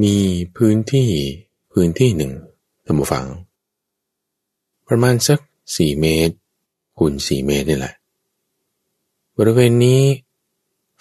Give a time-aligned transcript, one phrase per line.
[0.00, 0.16] มี
[0.56, 1.08] พื้นที่
[1.72, 2.32] พื้นที่หนึ่ง
[2.84, 3.26] ท่านผู้ฟัง
[4.88, 5.40] ประมาณสัก
[5.76, 6.34] สี่เมตร
[6.98, 7.94] คูณสี่เมตรนี่แหละ
[9.36, 10.02] บริเวณนี้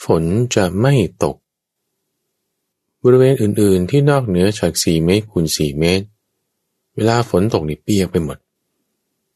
[0.05, 0.23] ฝน
[0.55, 0.93] จะไม่
[1.23, 1.35] ตก
[3.03, 6.05] บริเวณอื่นๆ ที่นอกเหนือจากสี่เมตรคูณสี่เมตร
[6.95, 8.37] เวลาฝนตกนี่เปียกไปหมด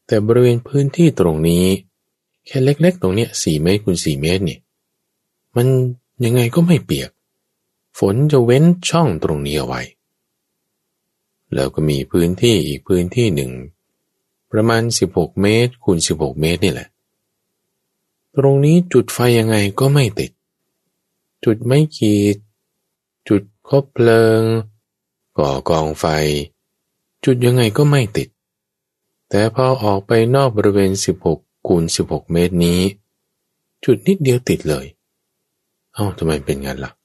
[0.06, 1.64] แต่บริเวณพื้นที่ตรงนี้
[2.46, 4.58] แค่เล็กๆ ตรงเนี้ยสี่เมตรคูณสี่เมตรนี่
[5.56, 5.66] มัน
[6.24, 7.10] ยังไงก็ไม่เปียก
[7.98, 9.82] ฝนจะเว้นช่องตรงนี้เอาไว้
[11.54, 13.52] แล้วก็มีพื้นที่อีกพื้นที่หนึ่ง
[14.50, 16.88] ประมาณ 16 เมตรคูณ16 เมตรนี่แหละ
[18.36, 20.30] ตรงนี้จุดไฟยังไงก็ไม่ติด
[21.44, 22.36] จุดไม่ขีด
[23.28, 24.42] จุดคบเพลิง
[25.38, 26.04] ก่อกองไฟ
[27.24, 28.28] จุดยังไงก็ไม่ติด
[29.28, 30.92] แต่พอออกไปนอกบริเวณ
[31.28, 32.80] 16 คูณ 16 เมตรนี้
[33.84, 34.86] จุดนิดเดียวติดเลย
[35.94, 36.95] เอ้าทำไมเป็นงั้นละ่ะ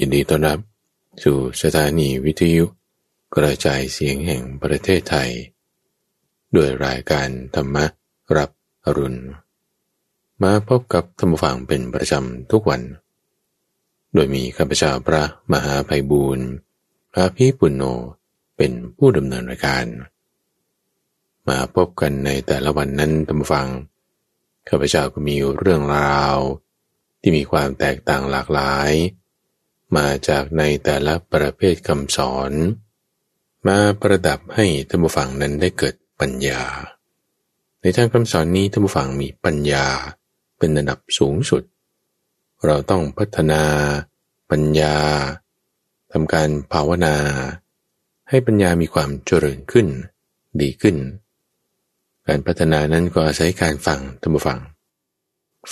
[0.00, 0.58] ยินดีต้อนรับ
[1.22, 2.64] สู่สถานีวิทยุ
[3.36, 5.30] กระจายเสียงแห่งประเทศไทย
[6.56, 7.76] ด้วยรายการธรรม
[8.36, 8.50] รับ
[8.84, 9.20] อรุณ
[10.42, 12.82] มาพบกับธรรมฟังเป็นประจำทุกวัน
[14.12, 16.46] โดยมีข้าพเจ้าพระมหาภัยบูรณ์
[17.16, 17.84] อาภีปุณโญ
[18.56, 19.84] เป็นผู้ดำเนินรายการ
[21.48, 23.68] มาพบกันในแต่ละวันนั้นธรรมฟัง
[24.68, 26.36] ข้าพเจ้าก็มีเรื่องราว
[27.20, 28.92] ที่มีความแตกต่างหลากหลาย
[29.96, 32.52] มาจากในแต่ละประเภทคำสอน
[33.66, 36.62] มาประดับให้ท่านผู้ฟังนั้นได้เกิดปัญญา
[37.80, 39.86] ในทางคำสอนนี้ท่านผู้ฟังมีปัญญา
[40.58, 41.62] เป็นระดับสูงสุด
[42.64, 43.62] เราต้องพัฒนา
[44.50, 44.96] ปัญญา
[46.12, 47.16] ทำการภาวนา
[48.28, 49.86] ให้ปัญญามีความเจริญขึ้น
[50.60, 50.96] ดีขึ้น
[52.26, 54.60] การพัฒนานั้นก็อาศัยการฟังท่านผู้ฟัง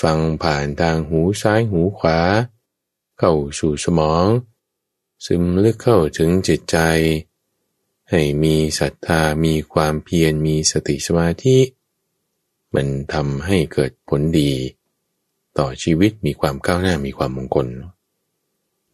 [0.03, 2.19] ฟังผ่านทางหูซ้ายหูขวา
[3.19, 4.27] เข้าสู่สมอง
[5.27, 6.79] ซึมลึกเข้าถึงจิตใจ
[8.11, 11.59] ให้มีศรัทธามีความเพียรมีสติสมาธิ
[12.75, 14.53] มันทำให้เกิดผลดี
[15.59, 17.69] ต่อชีวิตมีความก้าวหน้ามีความมงคล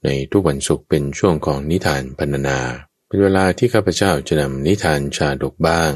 [0.05, 2.59] ในทุกวันศุกร์เป็นช่วงของนิทานพรรณนา
[3.07, 5.93] เป็นเวลาที่ข้าพเจ้าจะนำนิทานชาดกบ้าง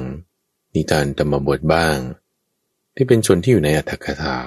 [0.74, 1.98] นิทานธรรมบทบ้าง
[2.94, 4.38] ที่เป็นส่วนที่อยู่ในอัตถกถา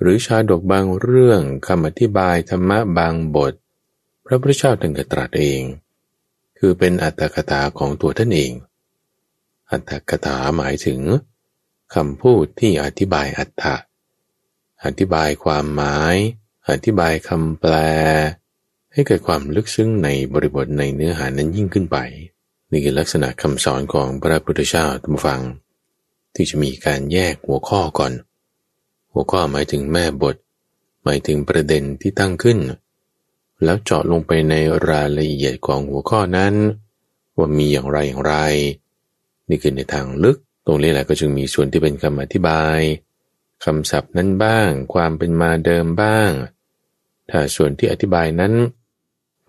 [0.00, 3.54] หรือชาดกบางเรื่องคำอธิบายธรรมะบางบท
[4.26, 5.62] พระพุทธเจ้าถึงกตรัสเอง
[6.58, 8.52] คือเป็นอัตถกถาของตัวท่านเอง
[9.70, 11.00] อัตถกถาหมายถึง
[11.94, 13.76] คำพูดที่อธิบายอัตถะ
[14.84, 16.16] อธิบายความหมาย
[16.70, 17.74] อธิบายคำแปล
[18.92, 21.98] ให้เกิดความลึกซึ้งในบริบทในเนื้อหานั้นยิ่งขึ้นไป
[22.70, 25.40] นี่คือลักษณะคำสอนของพระพุทธเจ้าท่านฟัง
[26.34, 28.12] ที่จะมีการแยกหัวข้อก่อน
[29.12, 30.36] หัวข้อหมายถึงแม่บท
[31.04, 32.58] หมายถึงประเด็นที่ตั้งขึ้น
[33.64, 34.54] แล้วเจาะลงไปใน
[34.88, 36.54] รายละเอียดของหัวข้อนั้น
[37.36, 38.34] ว่ามีอย่างไรอย่างไร
[39.48, 42.78] นี่คือในทางลึก ตรงนี้แหละก็จึงมีส่วนที่เป็นคำอธิบาย
[43.64, 46.30] คำศัพท์นั้นบ้าง ความเป็นมาเดิมบ้าง
[47.30, 48.52] ถ้าส่วนที่อธิบายนั้น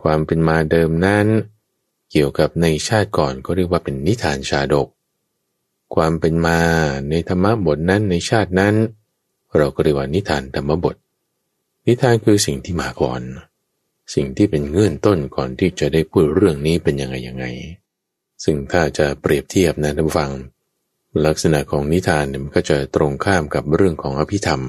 [0.04, 1.28] ความเป็นมาเดิมนั้น
[2.12, 4.88] เกี่ยวกับในชาติก่อนก็เรียกว่าเป็นนิทานชาดก
[5.96, 6.60] ความเป็นมา
[7.10, 8.76] ในธรรมบทนั้นในชาตินั้น
[9.58, 10.96] เราก็เรียกว่านิทานธรรมบท
[11.88, 13.22] นิทานคือสิ่งที่มาก่อน
[14.16, 17.46] สิ่งที่เป็นเงื่อนต้นก่อนที่จะได้พูดเรื่องนี้เป็นยังไงยังไง
[18.44, 20.32] ซึ่งถ้าจะเปรียบเทียบนะท่านฟัง
[21.26, 24.62] ลักษณะของนิทานเนี่ยมันก็จะตรงข้ามกับเรื่องของอภิธรรม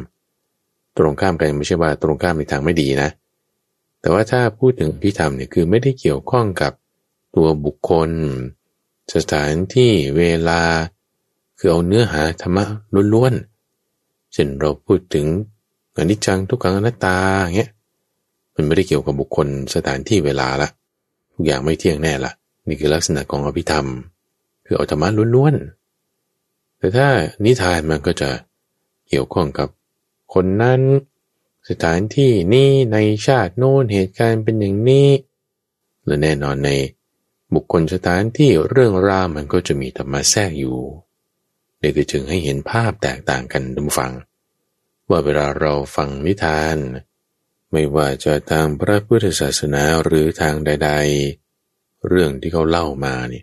[0.98, 3.10] ตรงข้ามกันไม่ใช่ว่าตรงข้ามในทางไม่ดีนะ
[4.00, 6.72] แต่ว่าถ้าพูดถึงอภิธรรมเนี่ยคือไม่ได้เกี่ยวข้องกับ
[7.36, 8.10] ตัวบุคคล
[9.14, 10.62] สถานที่เวลา
[11.58, 12.64] คือเอาเนื้อหาธรรมะ
[13.14, 13.51] ล้วนๆ
[14.32, 15.26] เช่นเราพูดถึง
[15.96, 17.16] อนิจจังทุกขังอนัตตา
[17.56, 17.70] เงี้ย
[18.54, 20.68] มันไม่ได้เกี่ยวกับบุคคลสถานที่เวลาละ
[21.32, 22.32] ทุกอย่างไม่เที่ยงแน่ละ
[22.66, 23.86] นี่คือลักษณะของอภิธรรม
[24.66, 27.08] คือเอาธรรมะล้วนๆแต่ถ้า
[27.44, 28.30] นิทานมันก็จะ
[29.08, 29.68] เกี่ยวข้องกับ
[30.34, 30.80] คนนั้น
[31.68, 35.08] สถานที่นี้ในชาติโน้นเหตุการณ์เป็นอย่างนี้
[36.06, 36.70] และแน่นอนใน
[37.54, 40.78] บุคคลสถานที่เรื่องราวมันก็จะมีธรรมะแทรกอยู่
[41.82, 44.12] เด็กจึงให้เห็นภาพแตกต่างกันดุมฟัง
[45.10, 46.76] ว่าเวลาเราฟังนิทาน
[47.72, 50.90] ไม่ว่าจะทางพระพุทธศาสนาหรือทางใด
[51.48, 53.42] ๆ เรื่องที่เขาเล่ามานี่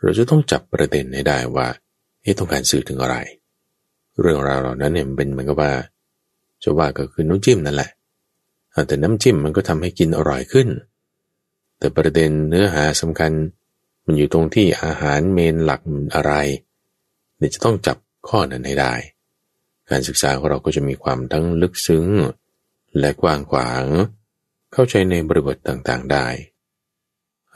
[0.00, 1.68] เราจะต้องจับประเด็นให้ได้ว่า
[2.22, 3.16] เอ๊ะต้องการสื่อถึงอะไร
[4.20, 5.72] เรื่องราวเหล่านั้นเนี่ยมันเป็นเหมือนกับว่า
[6.62, 7.90] จะว่าก็คือน้ำจิ้มนั่นแหละ
[8.86, 10.68] แต่น้ำจิ้มมันก็ทำให้กินอร่อยขึ้น
[11.78, 13.32] แต่ประเด็นเนื้อหาสำคัญ
[14.04, 15.80] มันอยู่ตรงที่อาหารเมนหลัก
[16.14, 16.32] อะไร
[17.40, 17.96] เนี่ยจะต้องจับ
[18.28, 18.94] ข้อนั้นให้ได้
[19.90, 22.06] การศึกษาของเราก็จะมีความทั้งลึกซึ้ง
[22.98, 23.84] และกว้างขวาง
[24.72, 26.26] เข้าใจในบริบทต่างๆได้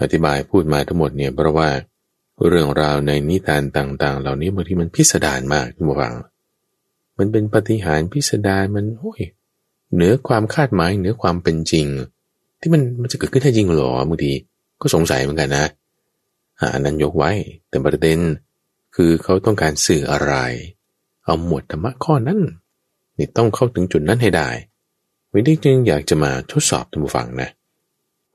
[0.00, 1.69] อธิบายพูดมาทั้งหมดเนี่ยเพราะว่า
[2.48, 6.14] เรื่องราวในนิทานต่างๆ เหล่านี้บางทีมันพิสดารมากทุกฝัง
[7.19, 9.20] มันเป็นปฏิหารพิสดารมันโอ้ย
[9.94, 11.86] เหนือความคาดหมายเหนือความเป็นจริง
[12.60, 14.32] ที่มันมันจะเกิดขึ้นได้จริงหรอบางที
[14.81, 15.66] ก็สงสัยเหมือนกันนะ
[16.75, 17.31] อันนั้นยกไว้
[17.69, 18.19] แต่ประเด็น
[18.94, 20.35] คือเขาต้องการสื่ออะไร
[21.25, 22.41] เอาหมวดธรรมะข้อนั้น
[23.17, 24.49] นี่ต้องเข้าถึงจุดนั้นให้ได้
[25.32, 27.49] วิธีจึงอยากจะมาทดสอบท่านผู้ฟังนะ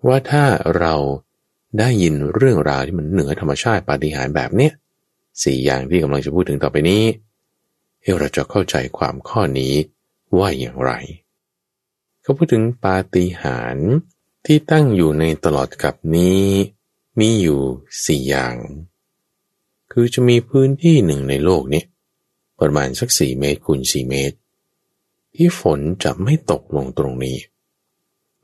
[0.08, 0.44] ว่าถ้า
[0.78, 0.96] เรา
[1.80, 4.74] ได้ยินเรื่องราวที่มันเหนือธรรมชาติปาฏิหาริย์แบบเนี้ย
[5.44, 7.04] สี่อย่างที่กำลังจะพูดถึงต่อไปนี้
[8.20, 9.74] เราจะเข้าใจความข้อนี้
[10.38, 10.92] ว่าอย่างไร
[12.22, 13.92] เขาพูดถึงปาฏิหาริย์
[14.46, 16.46] ที่ตั้งอยู่ในตลอดกับนี้
[17.20, 17.62] มีอยู่
[18.06, 18.56] สี่อย่าง
[19.92, 21.84] คือจะมีพื้นที่หนึ่งในโลกนี้
[22.60, 24.36] ประมาณสักสี่เมตรคูณสี่เมตร
[25.36, 27.38] ที่ฝนจะไม่ตกลงตรงนี้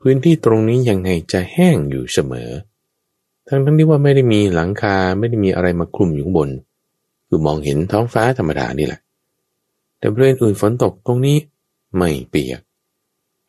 [0.00, 2.50] พื้นที่ตรงนี้ยังไงจะแห้งอยู่เสมอ
[3.48, 6.50] ทั้งทั้งที่ว่าไม่ได้มีหลังคาไม่ได้มีอะไรมาคลุมอยู่ข้างบน
[7.28, 9.00] คือมองเห็นท้องฟ้าธรรมดานี่แหละ
[9.98, 11.36] แต่บริเวณอื่นฝนตกตรงนี้
[11.96, 12.60] ไม่เปียก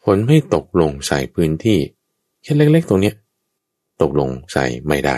[0.03, 1.79] ฝนไม่ตกลงใส่พื้นที่
[2.41, 3.11] แค่เล็กๆ ตรงนี้
[4.01, 5.17] ตกลงใส่ไม่ได้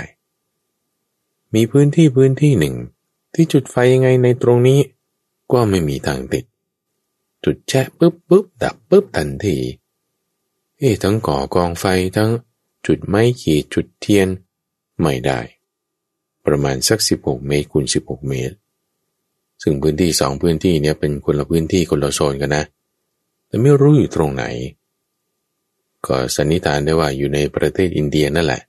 [1.54, 2.76] มีพื้นที่พื้นที่หนึ่ง
[3.34, 4.80] ที่จุดไฟยังไงในตรงนี้
[5.52, 6.46] ก็ไม่มีทางติด
[7.46, 9.58] จุดแช่ปุ๊บปุ๊บดับปุ๊บทันที
[10.78, 11.86] เอ๊ทั้งก่อกองไฟ
[12.16, 12.32] ทั้ง
[12.88, 14.28] จุดไม้ขีดจุดเทียน
[15.02, 15.40] ไม่ได้
[16.46, 18.56] ประมาณสัก 16 เมตรคูณ16 เมตร
[19.62, 22.64] ซึ่งพื้นที่สองพื้นที่เนี่ยเป็นคนละพื้นที่คนละโซนกันนะ
[23.48, 24.44] แต่ไม่รู้อยู่ตรงไหน
[26.06, 28.62] ก็สันนิษฐานได้ว่าอยู่ในประเทศอินเดียนั่นแหละ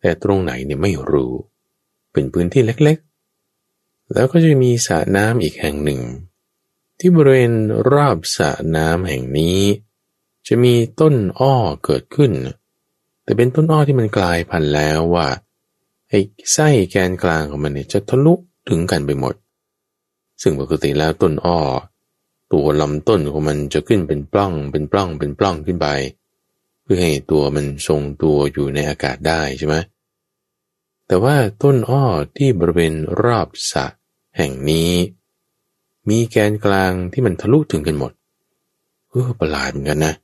[0.00, 1.32] แต่ตรงไหนเนี่ยไม่รู้
[2.12, 6.00] เป็นพื้นที่เล็กๆ แล้วก็จะมีสระน้ำอีกแห่งหนึ่ง
[6.98, 7.52] ที่บริเวณ
[7.92, 9.60] รอบสระน้ำแห่งนี้
[10.48, 11.54] จะมีต้นอ้อ
[11.84, 12.32] เกิดขึ้น
[13.24, 15.26] แต่เป็นต้นอ้อที่มันกลายพันธุ์แล้วว่า
[16.08, 16.20] ไอ้
[16.52, 18.34] ไส้แกนกลางของมันเนี่ยจะทะลุ
[18.68, 19.34] ถึงกันไปหมด
[20.42, 21.58] ซึ่งปกติแล้วต้นอ้อ
[22.52, 25.88] ตัวลำต้นของมันจะขึ้นเป็นปล้องเป็นปล้องเป็นปล้องขึ้นไป
[26.82, 29.74] เพื่อให้ตัวมันทรงตัวอยู่ในอากาศได้ใช่ไหม
[31.10, 32.04] แต่ว่าต้นอ้อ
[32.36, 33.86] ที่บริเวณรอบสะ
[34.36, 34.92] แห่งนี้
[36.08, 38.12] มีแกนกลางที่มันทะลุถึงกันหมด
[39.08, 40.14] เออประหลาดเหมือนกันนะ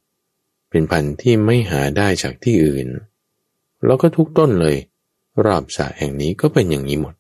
[0.71, 2.89] เป็นพันธุ์ที่ไม่หาได้จากที่อื่น
[3.85, 4.77] แล้วก็ทุกต้นเลย
[5.45, 7.15] รอบสะแห่งนี้ก็เป็นอย่างนี้หมด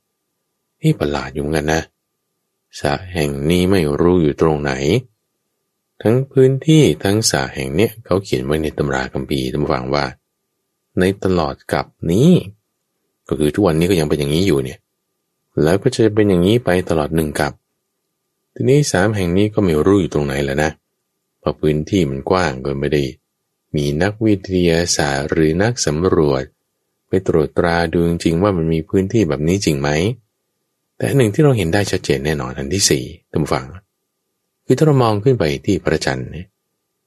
[0.81, 1.83] นี่ประหลาดอยู่เหมือนกันนะ
[2.81, 4.73] สะแห่งนี้ไม่รู้อยู่ตรงไหน
[6.03, 10.05] ทั้งพื้นที่ทั้งสาแห่งเนี้ยเขาเขียนไว้ในตำราคัมภีร์ตำฟังว่า
[10.99, 12.33] ในตลอดกับนี้
[13.28, 14.78] ก็คือทุกวันนี้ก็ยังเป็นอย่างนี้อยู่เนี่ย
[15.62, 17.52] แล้วก็จะเป็นอย่างนี้ไปตลอดหนึ่งกับ
[18.55, 20.70] ทีนี้สามแห่งนี้ก็ไม่รู้อยู่ตรงไหนแล้วนะ
[21.38, 23.02] เพราะพื้นที่มันกว้างก็ไม่ได้
[23.76, 26.43] มีนักวิทยาศาสตร์หรือนักสำรวจ
[27.08, 29.88] ไปตรวจตราดูจริงว่ามันมีพื้นที่แบบนี้จริงไหม
[30.96, 33.64] แต่หนึ่งที่เราเห็นได้ชัดเจนแน่นอนอันที่สี่ตำฟัง
[34.64, 36.31] คือถ้าเรามองขึ้นไปที่พระจันทร์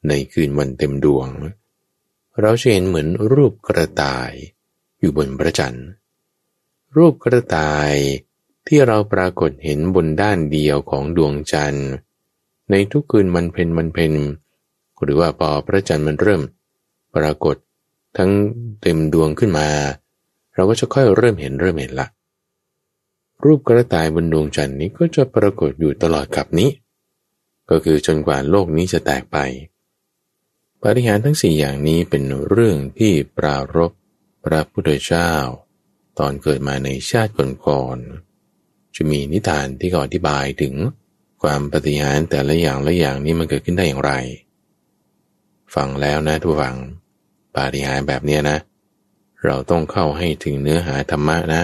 [0.07, 1.27] ในคืนวันเต็มดวง
[2.41, 4.31] เราจะเห็นเหมือนรูปกระต่าย
[4.99, 5.85] อยู่บนพระจันทร์
[6.95, 7.93] รูปกระต่าย
[8.67, 11.89] ที่เราปรากฏเห็นบนด้านเดียวของดวงจันทร์
[12.69, 14.13] ในทุกคืนมันเพนมันเพน
[15.01, 16.41] หรือว่าพอพระจันทร์มันเริ่ม
[17.15, 17.55] ปรากฏ
[18.17, 18.31] ทั้ง
[18.81, 19.67] เต็มดวงขึ้นมา
[20.53, 22.07] เราก็จะค่อยเริ่มเห็นเริ่มเห็นละ
[23.43, 26.69] รูปกระต่ายบนดวงจันทร์นี้ก็จะปรากฏอยู่ตลอดกับนี้
[27.69, 29.37] ก็คือจนกว่าโลกนี้จะแตกไป
[30.81, 33.91] ปริหารทั้งสี่อย่างนี้เป็นเรื่องที่ปรารบ
[34.43, 35.31] พระพุทธเจ้า
[36.19, 37.31] ตอนเกิดมาในชาติ
[37.67, 40.73] ก่อนๆจะมีนิทานที่เขาอธิบายถึง
[41.41, 44.13] ความปฏิหารแต่ละอย่างละอย่างนี้มันเกิดขึ้นได้อย่างไร
[45.75, 46.77] ฟังแล้วนะทุกฝัง
[47.55, 48.57] ปาฏิหารแบบนี้นะ
[49.45, 51.63] เราต้องเข้าให้ถึงเนื้อหาธรรมะนะ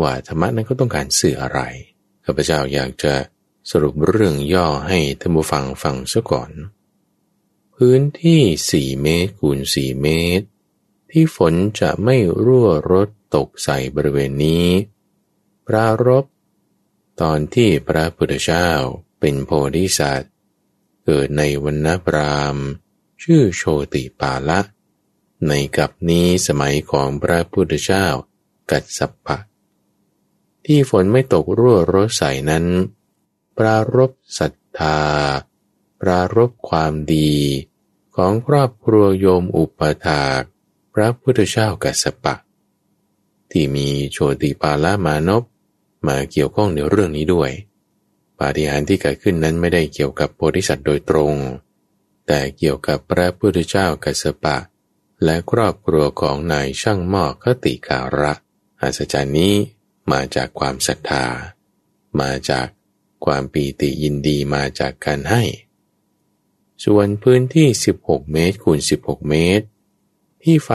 [0.00, 1.60] ว่าธรรมะนั้นก็ต้องการสื่ออะไร
[2.24, 3.14] ข้าพเจ้าอยากจะ
[3.70, 6.50] สรุปเรื่องย่อให้ท่านผู้ฟังฟังซะก่อน
[7.76, 10.08] พื้นที่สี่เมตรคูณสี่เม
[10.38, 10.46] ตร
[11.10, 14.66] ที่ฝนจะไม่รั่วรดตกใส่บริเวณนี้
[15.66, 16.24] ปรารบ
[17.20, 18.70] ตอนที่พระพุทธเจ้า
[19.20, 20.32] เป็นโพธิสัตว์
[21.04, 22.56] เกิดในวันนพราม
[23.22, 23.62] ชื่อโช
[23.94, 24.60] ติปาละ
[25.46, 28.06] ในกับนี้สมัยของพระพุทธเจ้า
[28.70, 29.38] กัดสัพพะ
[30.64, 32.66] ที่ฝนไม่ตกรั่วรดใส่นั้น
[33.58, 35.00] ปรารบศรัทธา
[36.00, 37.34] ปรารบความดี
[38.16, 40.42] ของครอบครัวโยมอุปถาก
[40.98, 42.34] ระพุทธเจ้ากัสปะ
[43.50, 45.44] ที่มีโชติปาละมานพ
[46.06, 47.50] มาเกี่ยวข้องในเรื่องนี้ด้วย
[48.38, 51.34] ปาฏิหาริย์ที่เกิดขึ้นนั้นไม่ได้เกี่ยวกับโพธิสัตว์โดยตรง
[52.26, 54.56] แต่เกี่ยวกับพระพุทธเจ้ากัสปะ
[55.24, 58.32] และครอบครัวของนายช่างหม้อคติการะ
[58.80, 59.54] อัศจรรย์นี้
[60.12, 61.26] มาจากความศรัทธา
[62.20, 62.66] มาจาก
[63.24, 65.42] ความปีติยินดีมาจากการให้
[66.84, 67.68] ส่วนพื้นที่
[68.00, 69.66] 16 เมตรคูณ 16 เมตร
[70.42, 70.70] ที่ไฟ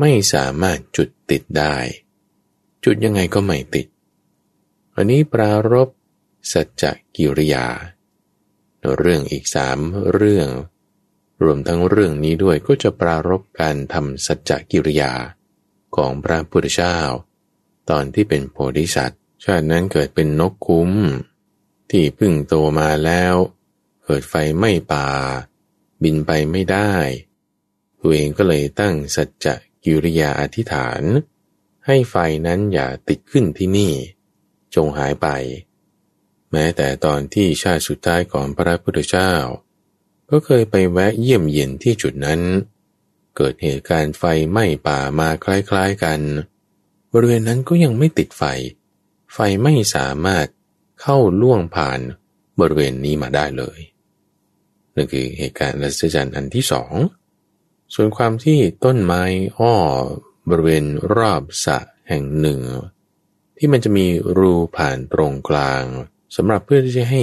[0.00, 1.76] ไม่สามารถจุดติดได้
[2.84, 3.86] จุดยังไงก็ไม่ติด
[4.96, 5.88] อันนี้ปรารบ
[6.52, 6.84] สัจจ
[7.16, 7.66] กิริยา
[8.98, 9.78] เรื่องอีกสาม
[10.12, 10.48] เรื่อง
[11.42, 15.12] รวมทั้งเรื่องนี้ด้วยก็จะปรารบการทำสัจจกิริยา
[15.96, 16.98] ของพระพุทธเจ้า
[17.90, 20.90] ตอนที่เป็นโพธิสัตว์ ชาตินั้นเกิดเป็นนกคุ้ม
[21.90, 23.34] ที่พึ่งโตมาแล้ว
[24.04, 25.06] เกิดไฟไม้ป่า
[26.02, 26.92] บินไปไม่ได้
[28.06, 31.02] ตัวเองก็เลยตั้งสัจจะกิริยาอธิษฐาน
[31.86, 32.14] ให้ไฟ
[32.46, 33.92] นั้นอย่าติดขึ้นที่นี่
[34.74, 35.28] จงหายไป
[36.50, 39.32] แม้แต่ตอนที่ชาติสุดท้ายของพระพุทธเจ้า
[40.30, 42.40] ก็เคยไปแวะเยี่ยมเยียนที่จุดนั้น
[43.36, 46.20] เกิดเหตุการณ์ไฟไหม้ป่ามาคล้ายๆกัน
[47.12, 48.42] บริเวณนั้นก็ยังไม่ติดไฟ
[49.32, 50.46] ไฟไม่สามารถ
[51.00, 52.00] เข้าล่วงผ่าน
[52.60, 53.78] บริเวณนี้มาได้เลย
[54.94, 56.92] นั่นคือเหตุการณ์รัศจรรย์อันที่สอง
[57.94, 59.22] ส่วนความที่ต้นไม้
[59.58, 59.74] อ้อ
[60.48, 62.60] บริเวณรอบสระแห่งหนึ่ง
[63.56, 64.06] ที่มันจะมี
[64.38, 65.84] รูผ่านตรงกลาง
[66.36, 67.22] สำหรับเพื่อที่จะให้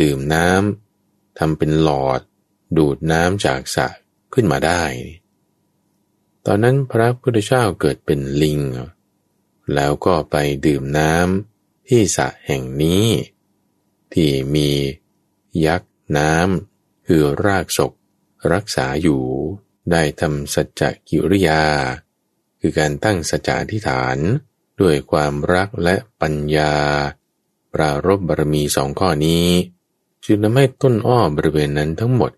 [0.00, 2.20] ดื่มน้ำทำเป็นหลอด
[2.76, 3.88] ดูดน้ำจากสระ
[4.34, 4.82] ขึ้นมาได้
[6.46, 8.60] ตอนนั้นพระพุทธเจ้าเกิดเป็นลิง
[9.74, 10.36] แล้วก็ไป
[10.66, 13.06] ดื่มน้ำที่สระแห่งนี้
[14.12, 14.70] ที่มี
[15.66, 17.92] ยักษ์น้ำคือรากศก
[18.52, 19.22] รักษาอยู่
[19.92, 21.62] ได้ทำสัจจกิริยา
[22.60, 24.18] คือการตั้งสัจจะทิฐาน
[24.80, 26.74] ด้วยความรักและปัญญา
[27.74, 29.46] ปรารบบารมีสองข้อนี้
[30.24, 32.32] จึงทำให้ต้นอ้อบริเวณนั้นทั้งหมด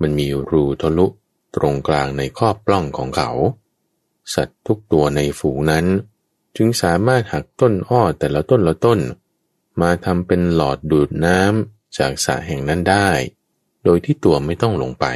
[0.00, 1.06] มันมีรูทะลุ
[1.56, 3.30] ตรงกลางในข้อปล้องของเขา
[4.34, 5.86] สัตว์ทุกตัวในฝูงนั้น
[6.56, 9.00] จึงสามารถหักต้นอ้อแต่ละต้นละต้น
[9.80, 13.08] มาทำเป็นหลอดดูดน้ำจากสระแห่งนั้นได้
[13.84, 15.06] โดยที่ตัวไม่ต้องลงไป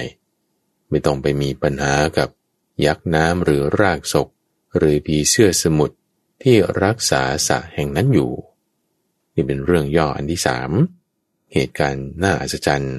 [0.89, 2.29] ไม่ต้องไปมีปัญหากับ
[2.87, 4.29] ยักษ์น้ำหรือรากศก
[4.77, 5.97] หรือผีเสื้อสมุทร
[6.43, 8.33] ที่รักษาสะแห่งนั้นอยู่
[9.35, 10.71] นี่เป็นเรื่องย่ออันที่สาม
[11.53, 12.99] เหตุการณ์น่าอัศจรรย์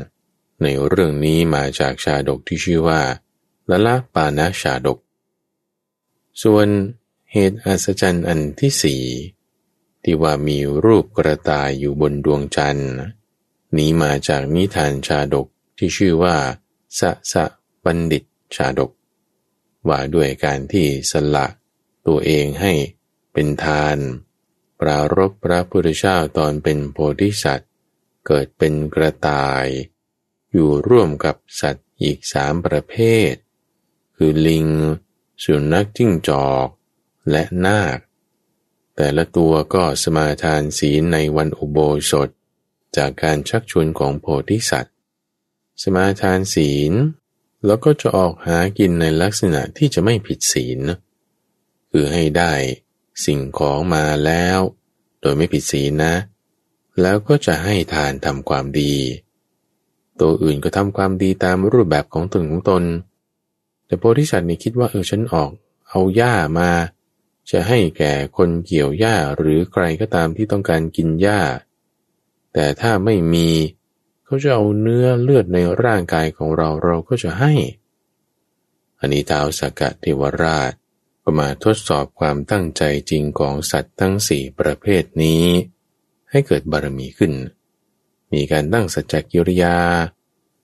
[0.64, 3.02] ในเรื่องนี้มาจากชาดกที่ชื่อว่า
[3.70, 5.00] ละละปานาชาดก
[6.44, 6.68] ส่วน
[7.32, 9.04] เหตุอัศจรรย์อันที่สี่
[10.04, 12.92] ที่ว่ามีรูปกระต่ายอยู่บนดวงจันทร์
[13.78, 16.36] นี้มาจากนิทานชาดกที่ชื่อว่า
[17.00, 17.46] สะสะ
[17.86, 18.24] บัณฑิต
[18.56, 18.92] ชาดก
[19.88, 21.48] ว่าด้วยการที่สละ
[22.08, 22.74] ตัวเองให้
[23.34, 23.98] เป็นทาน
[24.80, 27.70] ปรารบพระพุทธเจ้าตอนเป็นโพธิสัตว์
[28.28, 29.68] เกิดเป็นกระต่าย
[30.52, 32.96] อยู่ร่วมกับสัตว์อีกสามประเภ
[33.32, 33.34] ท
[34.16, 34.68] คือลิง
[35.44, 36.68] สุนัขจิ้งจอก
[37.30, 38.00] และนาค
[38.96, 41.80] แต่ละตัวก็สมาทานศีลในวันอุโบ
[42.12, 42.30] สถ
[42.98, 44.96] จากการชักชวนของโพธิสัตว์
[45.84, 46.94] สมาทานศีล
[47.66, 50.80] แล้วก็จะออกหากินในลักษณะที่จะไม่ผิดศีล
[51.92, 52.54] คือให้ได้
[53.26, 54.60] สิ่งของมาแล้ว
[55.22, 56.16] โดยไม่ผิดศีลนะ
[57.02, 58.96] แล้วก็จะให้ทานทำความดี
[60.20, 62.84] ตัวอื่นก็ทำความดีตามรูปแบบของตนของตน
[63.86, 65.50] แต่โพธิสัตว์นี่คิดว่าเออฉันออก
[65.90, 66.72] เอาหญ้ามา
[67.52, 71.42] จะให้แก่คนเกี่ยวหญ้าหรือใครก็ตามที่ต้องการกินหญ้า
[72.54, 73.50] แต่ถ้าไม่มี
[74.30, 77.54] เขาจะเอาเนื้อเลือดในร่างกายของเราเราก็จะให้
[79.00, 80.72] อันนี้ท้าวสกกัดเทวราช
[81.24, 85.46] ก็มาทดสอบความตั้งใจจริงของสัตว์ทั้งสี่ประเภทนี้
[86.32, 87.34] ให้เกิดบารมีขึ้น
[88.34, 89.78] มีการตั้งสัจจกิริยา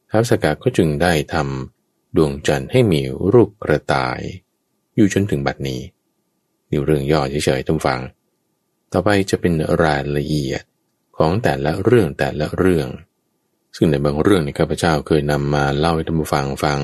[0.09, 3.01] ท้าวสกกัดก็จึงได้ทำดวงจันทร์ให้มี
[3.33, 4.19] รูปกระต่าย
[4.95, 5.81] อยู่จนถึงบัดนี้
[6.69, 7.99] นี่เรื่องย่อเฉยๆท่านฟัง
[8.91, 9.53] ต่อไปจะเป็น
[9.83, 10.63] รายละเอียด
[11.17, 12.89] ของแต่ละเรื่องแต่ละเรื่อง
[13.75, 16.79] ซึ่งในบางเรื่องในข้าพเจ้าเคยนำมาเล่าให้ท่านผู้ฟังฟัง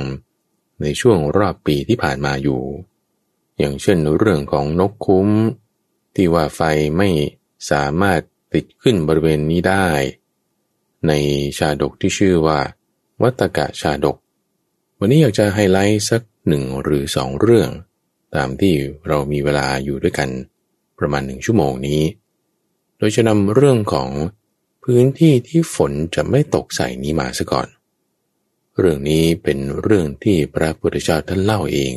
[0.81, 2.61] ในช่วงรอบปีที่ผ่านมาอยู่
[3.57, 5.27] อย่างเช่นเรื่องของนกคุ้ม
[6.15, 6.61] ที่ว่าไฟ
[6.97, 7.09] ไม่
[7.71, 8.19] สามารถ
[8.53, 9.87] ติดขึ้นบริเวณนี้ได้
[11.07, 11.11] ใน
[11.57, 12.59] ชาดกที่ชื่อว่า
[13.21, 14.17] วัตกะชาดก
[14.99, 17.69] วันนี้อยากจะไฮไลท์สักหนึ่งหรือสองเรื่อง
[18.35, 18.73] ตามที่
[19.07, 20.29] เรามีเวลาอยู่ด้วยกัน
[20.99, 22.01] ประมาณหนึ่งชั่วโมงนี้
[22.97, 24.09] โดยจะนำเรื่องของ
[24.83, 27.67] พื้นที่ที่ฝนจะไม่ตกใส่นี้มาซะก่อน
[28.77, 31.93] เรื่องนี้เป็นเรื่องที่พระพุทธเจ้าท่านเล่าเอง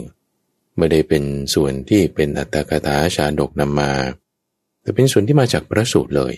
[0.77, 1.25] ไม่ได้เป็น
[1.55, 3.93] ส่วนที่เป็นอัตถกถาชาดกนำมา
[4.81, 6.35] แต่เป็นส่วนที่มาจากพระสูตรเลย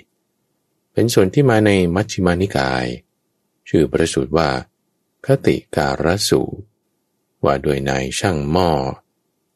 [0.93, 2.87] เป็นส่วนที่มาในมัชฌิมานิกาย
[3.69, 4.51] ชื่อพระสูตรว่า
[5.27, 6.43] คติการสู
[7.45, 8.71] ว่าโดยนายช่างหม้อ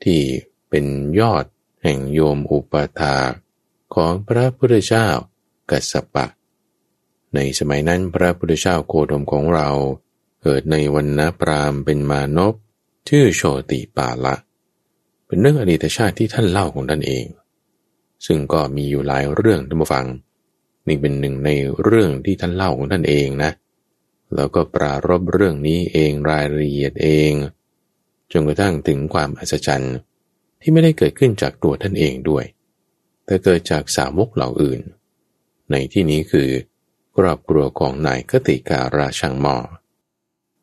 [0.04, 0.20] ที่
[0.68, 0.87] เป็น
[1.20, 1.44] ยอด
[1.82, 3.16] แห่งโยมอุปถา
[3.94, 5.09] ของพระพุทธเจ้า
[5.70, 6.26] กัสปะ
[7.34, 9.68] ในสมัยนั้นพระพุทธเจ้าโคดมของเรา
[10.42, 12.54] เกิดในวันนพรามเป็นมานพ
[13.08, 14.34] ชื่อโชติปาละ
[15.26, 17.26] เป็นเรื่องอดีตชาติที่ท่านเล่าของท่านเอง
[18.26, 20.06] ซึ่งก็มีอยู่หลายเรื่องท่านผู้ฟัง
[20.87, 21.50] นี่เป็นหนึ่งใน
[21.82, 23.50] เรื่องที่ท่านเล่าของท่านเองนะ
[24.34, 27.32] แล้วก็ปรารบเรื่องนี้เองรายละเอียดเอง
[28.32, 29.96] จนกระทั่งถึงความอัศจรรย์
[30.60, 32.44] ที่ไม่ได้เกิดขึ้นจากตัวท่านเองด้วย
[33.25, 34.80] แต่เกิดจากสาวกเหล่าอื่น
[35.70, 36.49] ในที่นี้คือ
[37.22, 39.56] รอบครัวของนายกติการาชังหมอ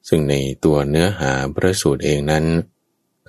[0.07, 0.35] ซึ่งใน
[0.65, 2.45] ตัวเนื้อหาพระสูตรเองนั้น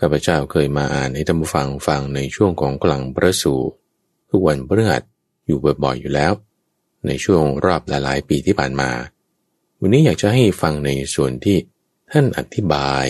[0.00, 3.75] ข้าพเจ้าเคยมาอ่านให้ท่านผู้ฟังฟังในช่วงของกลางพระสูตร
[4.30, 5.02] ทุกวันพฤหัส
[5.47, 6.32] อยู่บ่อยๆอยู่แล้ว
[7.06, 8.90] ในช่วงรอบหลายๆปีที่ผ่านมา
[9.80, 11.56] วันนี้อยากจะให้ฟังในส่วนที่
[12.12, 13.06] ท่านอธิบาย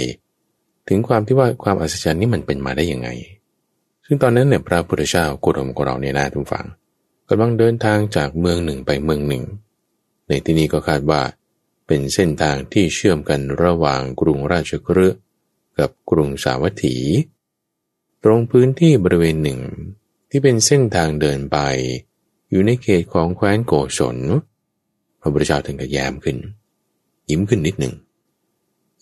[0.89, 3.09] ถึงความที่ว่าความอัศจรรย์นี้มันเป็นมาได้ยังไง
[4.07, 6.67] ซึ่งตอนนั้นเนี่ยพระพุทธเจ้าโกรมของเราเนี่ยนะทุกฝัง
[7.29, 9.43] กำลังเดินทางจากเมืองหนึ่งไปเมืองหนึ่ง
[10.29, 11.23] ในที่นี้ก็คาดว่า
[11.87, 15.21] เป็นเส้นทางที่เชื่อมกันระหว่างกรุงราชกฤห์
[15.79, 16.97] กับกรุงสาวัตถี
[18.25, 19.61] ตรงพื้นที่บริเวณหนึ่ง
[20.31, 21.59] ที่เป็นเส้นทางเดินไป
[22.51, 24.17] อยู่ในเขตของแคว้นโกศล
[25.21, 26.37] พระพุทธเจ้าถึงกับแย้มขึ้น
[27.31, 27.95] ยิ้มขึ้นนิดหนึ่ง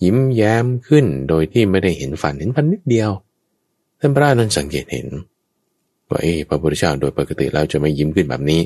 [0.02, 3.10] ยิ้มแย้มขึ้นโดยที่ไม่ได้เห็นฝันเห็นพันนิดเดียว
[4.00, 5.08] ท่านพระนั้นสังเกตเห็น
[6.08, 8.62] ว่าเอพระพุทธเจ้าโดยปกติแล้วจะไม่ยิ้มขึ้นแบบนี้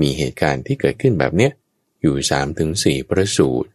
[0.00, 1.52] มีเหตุการณ์ที่เกิดขึ้นแบบเนี้ย
[2.02, 3.70] อยู่สามถึงสี่ประสูตร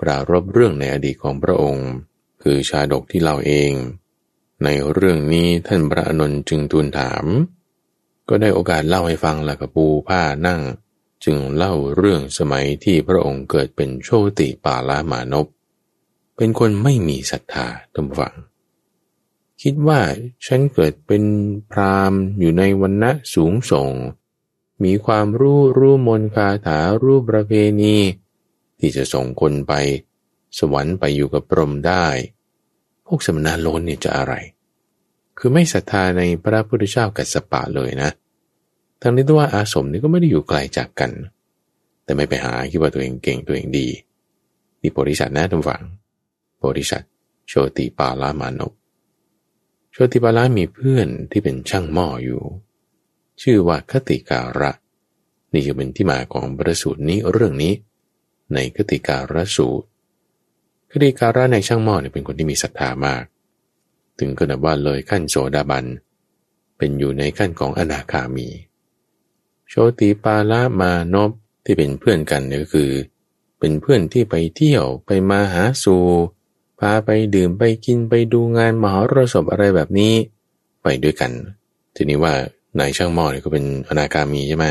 [0.00, 1.88] ปรารบเรื่องในอดีตของพระองค์
[2.42, 3.72] คือชาดกที่เล่าเอง
[4.64, 7.24] ในเรื่องนี้ท่านพระอนุนจึงทูลถาม
[8.28, 10.60] ก็ได้โอกาสเล่าให้ฟังล้วกับปูผ้านั่ง
[11.24, 14.08] จึงเล่าเรื่องสมัยที่พระองค์เกิดเป็นโช
[14.38, 15.46] ติปาลามานพ
[16.36, 18.34] เป็นคนไม่มีศรัทธาตมฝัง
[19.62, 20.00] คิดว่า
[20.46, 21.22] ฉันเกิดเป็น
[21.70, 23.90] พรามอยู่ในวันณะสูงส่ง
[24.84, 27.96] มีความรู้รู้มนคาถารู้ประเพณี
[28.78, 29.72] ที่จะส่งคนไป
[30.58, 32.06] สวรรค์ไปอยู่กับพรหมได้
[33.06, 34.34] พวกสมณะโลนเนี่ยจะอะไร
[35.38, 38.10] คือไม่ศรัทธาในพระพุทธเจ้ากัสปะเลยนะ
[39.00, 41.10] ทั้งนี้ตัวอาสมนี่ก็ไม่ได้อยู่ไกลจากกัน
[42.04, 43.88] แต่ไม่ไปหาคิดว่าตัวเองเก่งตัวเองดี
[44.80, 45.82] นี่บริษัทนะทุกฝัง
[46.56, 47.12] โพธิสัตว์
[47.48, 48.72] โชติปาลามานพ
[49.92, 52.42] โชติปาลามีเพื่อนที่เป็นช่างหม้ออยู่
[53.42, 54.70] ชื่อว่าคติการะ
[55.52, 57.74] นี่จะเป็นที่มาของประสูตรนี้เรื่องนี้
[58.54, 59.86] ในคติการะสูตร
[60.90, 63.24] คติการะในช่างหม้อเนี่ยเป็นคนที่มีศรัทธามาก
[64.18, 65.84] ถึงขนาดว่าเลยขั้นโสดาบัน
[66.78, 68.48] เป็นอยู่ในขั้นของอนาคามี
[69.68, 71.30] โชติปาลามานพ
[71.64, 72.90] ที่เป็นเพื่อนกันเนี่ยก็คือ
[73.58, 76.04] เป็นเพื่อนที่ไปเที่ยวไปมาหาสู่
[76.78, 80.14] พาไปดื่มไปกินไปดูงานมหรสพอะไรแบบนี้
[80.82, 81.32] ไปด้วยกัน
[81.94, 82.34] ทีนี้ว่า
[82.78, 84.66] นายช่างหม้อเนี่ยก็เป็นอนาคามีใช่ไหม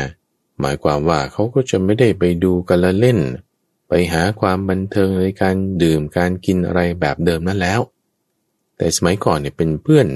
[0.60, 3.18] หมายความว่าเขาก็จะไม่ได้ไปดูกันละเล่น
[3.88, 7.80] ไปหาความบันเทิงในการดื่มการกินอะไรแบบเดิมนั้นแล้ว
[8.76, 10.06] แต่สมัยก่อนเนี่ยเป็นเพื่อน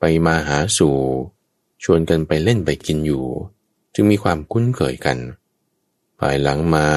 [0.00, 0.96] ไปมาหาสู่
[1.84, 3.24] ชวนกันไปเล่นไปกินอยู่
[3.94, 5.18] จึงมีความคุ้นเคยกัน
[6.18, 6.88] ภายหลังมา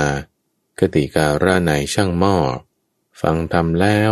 [0.79, 2.36] คติการะนายช่างหม้อ
[3.21, 4.12] ฟังทำแล้ว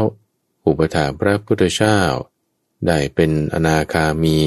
[0.65, 1.99] อุปถาพระพุทธเจ้า
[2.87, 4.39] ได้เป็นอนาคามี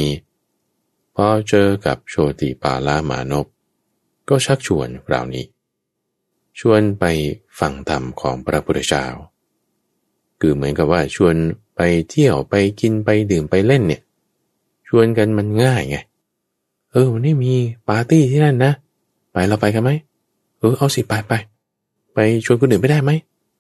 [1.18, 3.46] พอเจอกับโชติปาลามานพ
[4.28, 5.44] ก็ชักชวนครานี้
[6.60, 7.04] ชวนไป
[7.58, 9.04] ฟังธรรมของพระพุทธเจ้า
[10.40, 11.34] คือเหมือนกับว่าชวน
[11.76, 14.02] ไปเที่ยวไปกินไปดื่มไปเล่นเนี่ย
[14.88, 15.96] ชวนกันมันง่ายไง
[16.90, 17.52] เออวันนี้มี
[17.88, 18.72] ปาร์ตี้ที่นั่นนะ
[19.32, 19.90] ไปเราไปกันไหม
[20.58, 21.32] เออเอาสิไปไป
[22.14, 23.10] ไปชวนคนอื่นไปได้ไหม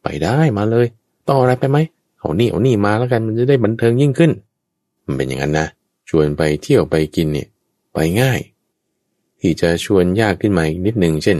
[0.02, 0.86] ไปได้มาเลย
[1.28, 1.78] ต่ออะไรไปไหม
[2.18, 4.30] เอานี่เอานี่มาแล้วกันมันจะได้บันเทิงยิ่งขึ้น
[5.04, 5.66] มันเป็นอย่างนั้นนะ
[6.08, 7.48] ชวนไปเที่ยวไปกินเนี่ย
[7.94, 8.40] ไปง่าย
[9.40, 11.38] ที่จะชวนยากขึ้นมาอีกนิดหนึ่งเช่น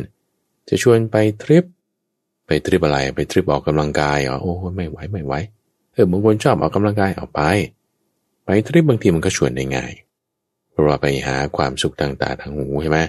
[0.68, 1.64] จะชวนไปทริป
[2.46, 5.35] ไปทริปอะไรไปทริปออกกำลังกายอ๋อโอ้ไม่ไหวไม่ไหว
[5.92, 7.40] เออบางคนชอบออกกำลังกายเอาไป
[8.44, 9.92] ไปทริปบางทีมันก็ชวนได้ง่าย
[10.70, 13.00] เพราะว่าไปหาความสุขต่างๆทางหูใช่ไหม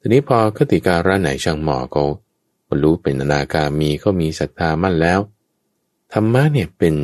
[0.00, 2.04] ทีนี้พอคติการะไหนช่างหมอเขา
[2.68, 5.20] บรรลุเป็นอนาคามีเขามีศรัทธามั่นแล้ว
[6.12, 6.94] ธรรมะเนี่ยเป็น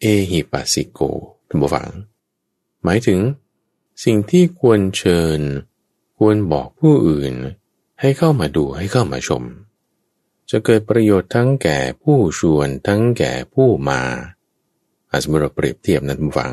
[0.00, 1.00] เอหิปัสสิโก
[1.48, 1.88] ท่านผู้ฟัง
[2.84, 3.20] หมายถึง
[4.04, 5.40] สิ่งที่ควรเชิญ
[6.18, 7.34] ควรบอกผู้อื่น
[8.00, 9.42] ให้เข้ามาดูให้เข้ามาชม
[10.50, 14.00] จะเกิดประโยชน์ทั้งแก่ผู้ชวนทั้งแก่ผู้มา
[15.10, 16.52] อาสมมติเราเปรียบเทียบนะท่านผู้ฟัง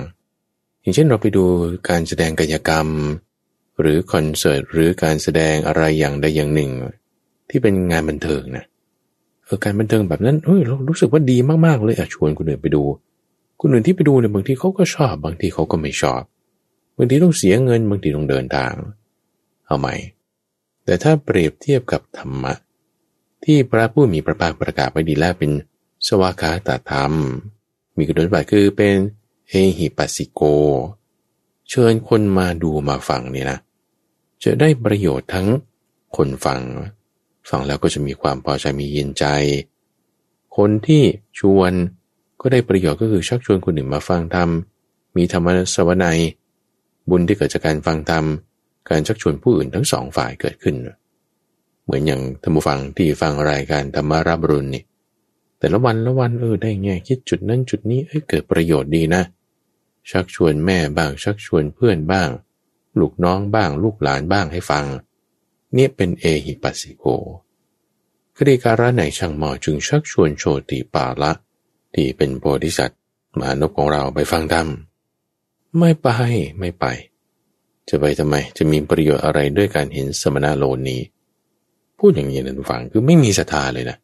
[0.82, 1.44] อย่างเช่นเราไปดู
[1.90, 2.88] การแสดงกายกรรม
[3.80, 6.72] หรือคอนเสิร์ตหรือการแสดงอะไรอย่างใดอย่างหนึ่ง
[7.50, 8.66] ที่เป็นงานบันเทิงนะ
[9.46, 12.84] เออการบันเทิงแบบนั้นเฮ้ยเรารู้สึกว่าดีมากๆเลยอะชวนคนอื่นไปดู
[13.60, 16.24] คนอื่นที่ไปดูเนี่ยบางทีเขาก็ชอบ บางทีเขาก็ไม่ชอบ
[16.98, 18.74] บางทีต้องเสียเงิน บางทีต้องเดินทาง
[19.66, 19.88] เอาไหม
[20.86, 22.54] แต่ถ้าเปรียบเทียบกับธรรมะ
[23.44, 25.52] ที่พระผู้มีพระภาคประกาศไว้ดีแล้วเป็น
[26.08, 27.14] สวากาตธรรม
[27.98, 28.96] มีกระดนบัตคือเป็น
[29.50, 30.42] เอหิปัสสิโก
[31.70, 33.60] เชิญคนมาดูมาฟังเนี่ยนะ
[34.44, 35.48] จะได้ประโยชน์ทั้ง
[36.16, 36.62] คนฟัง
[37.50, 39.26] ฟังแล้วก็จะมีความพอใจมีเย็นใจ
[40.58, 41.04] คนที่
[41.40, 41.72] ชวน
[42.42, 44.50] ก็ได้ประโยชน์ก็คือชักชวนคนอื่นมาฟังธรรม
[45.18, 46.20] มีธรรมสวนัย
[47.10, 48.26] บุญที่เกิดจากการฟังธรรม
[48.90, 50.76] การชักชวนผู้อื่นทั้งสองฝ่ายเกิดขึ้น
[51.84, 54.84] เหมือนอย่างธรรมฟังที่ฟังรายการธรรมารับรุนนี่
[55.60, 59.22] แต่ละวันละวันเออได้ไงคิดจุดนั้นจุดนี้เอ้ยเกิดประโยชน์ดีนะ
[60.12, 62.30] ชักชวนแม่บ้าง ชักชวนเพื่อนบ้าง
[63.00, 64.86] ลูกน้องบ้าง ลูกหลานบ้างให้ฟัง
[65.74, 67.06] เนี่ยเป็นเอหิปัสสิโก
[68.36, 71.32] คดีการะไหนช่างหมอจึงชักชวนโชติปาละ
[71.96, 73.00] ที่เป็นโพธิสัตว์
[73.40, 74.68] มานพของเราไปฟังธรรม
[75.80, 76.10] ไม่ไป
[76.60, 76.86] ไม่ไป
[77.90, 81.02] จะไปทำไมจะมีประโยชน์อะไรด้วยการเห็นสมณะโลนนี้
[82.00, 83.98] พูดอย่างนี้นะทุกฝังคือไม่มีศรัทธาเลยนะ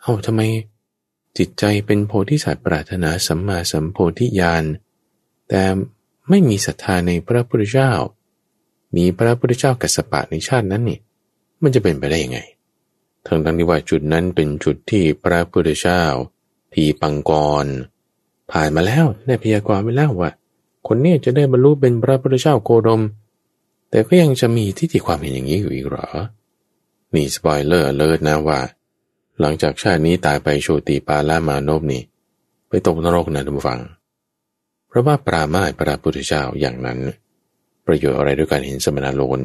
[0.00, 0.40] เอาทำไม
[1.38, 4.64] จิตใจเป็นโพธิสัตว์ปรารถนาสัมมาสัมโพธิญาณ
[5.48, 5.62] แต่
[6.28, 7.92] ไม่มีศรัทธาในพระพุทธเจ้า
[8.96, 10.98] มีพระพุทธเจ้ากัสปะในชาตินั้นนี่
[11.62, 12.40] มันจะเป็นไปได้ยังไง
[13.26, 16.02] ทั้งทั้งที่ว่าจุดนั้นเป็นจุดที่พระพุทธเจ้า
[16.74, 17.32] ทีปังก
[17.64, 17.66] ร
[18.50, 20.30] ผ่านมาแล้วได้พยากรณ์ไว้แล้วว่า
[20.86, 23.02] คนนี้จะได้บรรลุเป็นพระพุทธเจ้าโคดม
[23.90, 26.08] แต่ก็ยังจะมีที่ที่ความเห็นอย่างนี้อยู่อีกหรอ
[27.14, 28.60] นี่สปอยเลอร์เลิศนะว่า
[29.40, 32.02] หลังจากชาตินี้ตายไปโชติปาลามานพนี่
[32.68, 33.80] ไปตกนรกนะทุกฝัง
[34.88, 36.98] เพราะว่าปรามาพระพุทธเจ้าอย่างนั้น
[37.86, 39.40] ประโยชน์อะไรด้วยการเห็นสมณโลน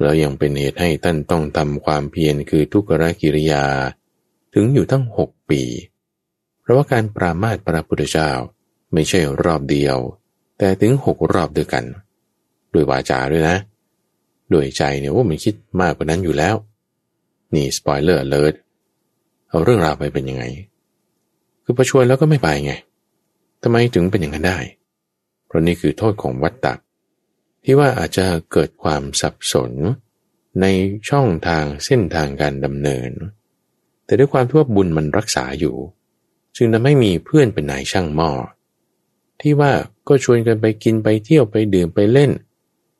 [0.00, 3.64] แล้วยังเป็นเหตุให้ท่านต้องทำความเพียรคือทุกขกิริยา
[4.54, 5.62] ถึงอยู่ตั้งหกปี
[6.62, 8.30] เพราะว่าการปรามาสพระพุทธเจ้า
[8.92, 9.96] ไม่ใช่รอบเดียว
[10.58, 11.84] แต่ถึงหกรอบด้วยกัน
[12.74, 13.56] ด้วยวาจาด้วยนะ
[14.52, 16.54] ด้วยใจเนี่ยว่ามันคิดมากกว่านั้นอยู่แล้ว
[17.54, 18.54] นี่สปอยเลอร์เลิศ
[19.48, 20.44] เอาเรื่องราวไปเป็นยังไง
[21.64, 22.72] คือประชวนแล้วก็ไม่ไปไง
[23.62, 24.58] ทำไมถึงเป็นอย่างนั้นได้
[25.46, 26.74] เพราะนี่คือโทษของวัตตะ
[27.64, 29.72] ที่ว่าอาจจะเกิดความสับสน
[30.60, 30.66] ใน
[31.08, 33.10] ช่องทางเส้นทางการดำเนิน
[34.04, 35.76] แต่ด้วยความที่ว่าบุญมันรักษาอยู่
[36.56, 38.30] จึงทำให้มีเพื่อนเป็นนายช่างหม้อ
[39.40, 39.72] ที่ว่า
[40.08, 42.30] ก็ชวนกันไปกินไปเที่ยวไปดื่มไปเล่น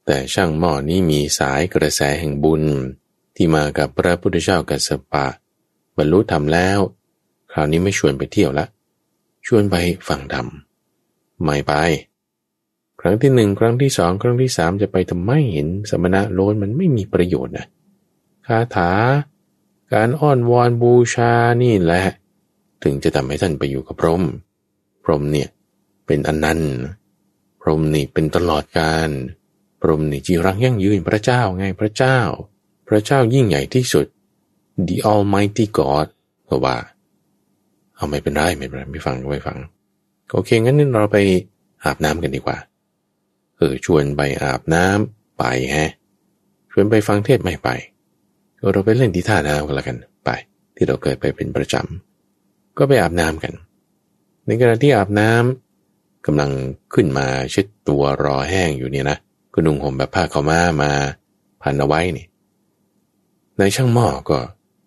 [0.07, 2.63] แต่ช่างหม้อนี้มีสายกระแสแห่งบุญ
[3.37, 5.27] ที่มากับพระพุทธเจ้ากัสปะ
[5.97, 6.79] บรรลุธรรมแล้ว
[7.53, 8.67] คราวนี้ไม่ชวนไปเที่ยวละ
[9.47, 9.77] ชวนไป
[10.09, 10.47] ฟังธรรม
[11.45, 11.73] ไม่ไป
[13.01, 17.67] ครั้งที่หนึ่งครั้งที่สองครั้งที่สามจะไปทำไมเห็นสมณะโลนมันไม่มีประโยชน์นะ
[18.47, 18.93] คาถา
[19.93, 22.03] การอ้อนวอนบูชานี่แหละ
[22.83, 24.23] ถึงจะทำให้ท่านไปอยู่กับพรหม
[25.05, 25.49] พรหมเนี่ย
[26.07, 26.75] เป็นอนันต์
[27.63, 29.11] พรหมนี่เป็นตลอดกาล
[29.81, 32.19] พรหมนี่จีรังยั่งยืนพระเจ้าไงพระเจ้า
[32.89, 34.07] พระเจ้ายิ่งใหญ่ที่สุด
[34.87, 36.07] the Almighty God
[36.49, 36.77] ก็ว่า
[37.95, 39.59] เอาไม่เป็นไรไม่เป็นไรไม่ฟังก็ไม่ฟัง
[40.33, 41.19] โอเคงั้นเราไป
[41.85, 42.59] อาบน้ำกันดีกว่า
[43.57, 45.91] เออชวนไปอาบน้ำไปฮะ
[46.73, 47.69] ชวนไปฟังเทศไม่ไป
[48.73, 50.31] เราไปเล่นที่ท่าน้ำกันละกันไป
[50.77, 52.12] ที่เราเกิดไปเป็นประจำ
[52.79, 53.55] ก็ไปอาบน้ำกัน
[54.47, 56.51] ในขณะที่อาบน้ำกำลัง
[56.95, 59.19] ขึ้นมาเช็ดตัวรอแห้งอยู่เนี่ยนะ
[59.55, 60.91] ก็นุ่งห่มแบบผ้าขาวม้ามา
[61.63, 62.27] พันเอาไว้นี่
[63.59, 64.39] ในช่างหม้อก็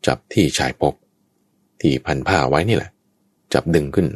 [0.07, 0.95] จับที่ชายปก
[1.81, 2.91] ที่พันผ้าไว้นี่แหละ
[3.53, 4.07] จับดึงขึ้น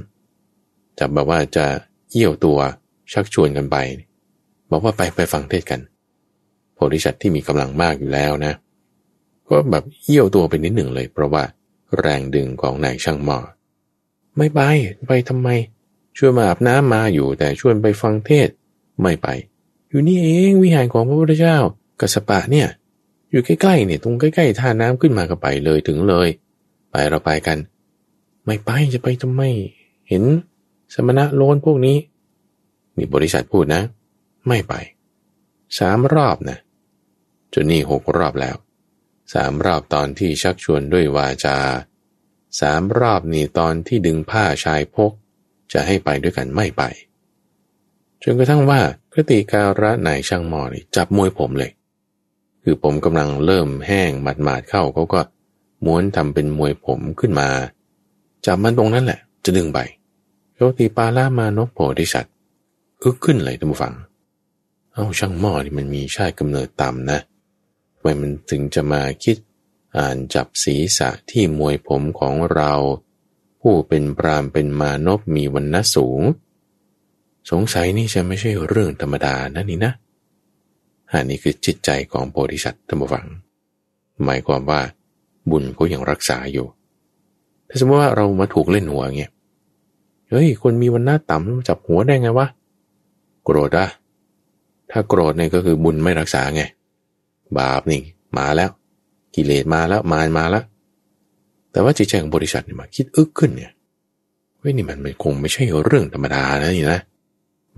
[0.99, 1.65] จับแบบว่าจะ
[2.11, 2.57] เยี่ยวตัว
[3.13, 3.77] ชักชวนกันไป
[4.69, 5.81] บอกว่าไปไปฟังเทศกัน
[6.73, 8.53] โพธิสัตว์ที่มีกำลังมากอยู่แล้วนะ
[9.49, 11.43] ก็แบบเยี่ยวตัวไปนิดหนึ่งเลย เพราะว่า
[11.99, 13.37] แรงดึงของนายช่างหม้อ
[14.39, 14.61] ไม่ไป
[15.07, 15.49] ไปทำไม
[16.17, 18.49] ชวนมาอาบน้ำมาอยู่ แต่ชวนไปฟังเทศ
[19.01, 19.27] ไม่ไป
[19.89, 21.57] อยู่นี่เองวิหารของพระพุทธเจ้า
[21.99, 22.67] กัสปะเนี่ย
[23.31, 26.29] อยู่ใกล้ๆเนี่ยตรงใกล้ๆท่าน้ำขึ้นมาก็ไปเลยถึงเลย
[26.91, 27.57] ไปเราไปกัน
[28.45, 29.41] ไม่ไปจะไปทำไม
[30.09, 30.23] เห็น
[30.93, 31.97] สมณะโลนพวกนี้
[32.97, 33.81] นี่บริษัทพูดนะ
[34.47, 34.73] ไม่ไป
[35.79, 36.57] สามรอบนะ
[37.53, 38.55] จนนี่หกรอบแล้ว
[39.33, 41.57] สามรอบตอนที่ชักชวนด้วยวาจา
[42.59, 45.11] สามรอบนี่ตอนที่ดึงผ้าชายพก
[45.73, 46.83] จะให้ไปด้วยกันไม่ไป
[48.23, 48.81] จนกระทั่งว่า
[49.13, 51.71] กติการะนายช่างหมอนี่จับมวยผมเลย
[52.63, 55.21] คือผมกำลังเริ่มแห้งหมาดๆเข้าเขาก็
[55.85, 57.49] ม้วนทำเป็นมวยผมขึ้นมา
[58.45, 59.79] จับมันตรงนั้นแหละ จะดึงไป
[60.55, 62.33] โชติปาลามานพโพธิสัตว์
[63.03, 63.93] อึกขึ้นเลยท่านผู้ฟัง
[64.93, 67.19] เอาช่างหม้อนี่มันมีชาติกำเนิดต่ำนะ
[67.95, 69.37] ทำไมมันถึงจะมาคิด
[69.97, 72.73] อ่านจับศีรษะที่มวยผมของเรา
[73.61, 76.21] ผู้เป็นปรามเป็นมานพมีวันณะสูง
[77.51, 79.93] สงสัยนี่จะไม่ใช่เรื่องธรรมดานะนี่นะ
[81.11, 83.25] อันนี้คือจิตใจของโพธิสัตว์ธรรมวัง
[84.25, 84.81] หมายความว่า
[85.49, 86.67] บุญเขายังรักษาอยู่
[87.69, 89.31] ถ้าสมมติว่าเรามาถูกเล่นหัวเงี้ย
[90.29, 92.47] เฮ้ย คนมีวันหน้าต่ำจับหัวได้ไงวะ
[93.43, 93.87] โกรธอะ
[94.91, 96.63] ถ้าโกรธเนี่ยก็คือบุญไม่รักษาไง
[97.57, 98.01] บาปนี่
[98.37, 98.69] มาแล้ว
[99.35, 100.63] กิเลสมาแล้วมามาแล้ว
[101.71, 103.71] แต่ว่าจิตใจของบริษัทเนี่ยมาคิดอึกขึ้นเนี่ย
[104.59, 106.99] เฮ้ยนี่มันคงไม่ใช่เรื่องธรรมดานะนี่นะ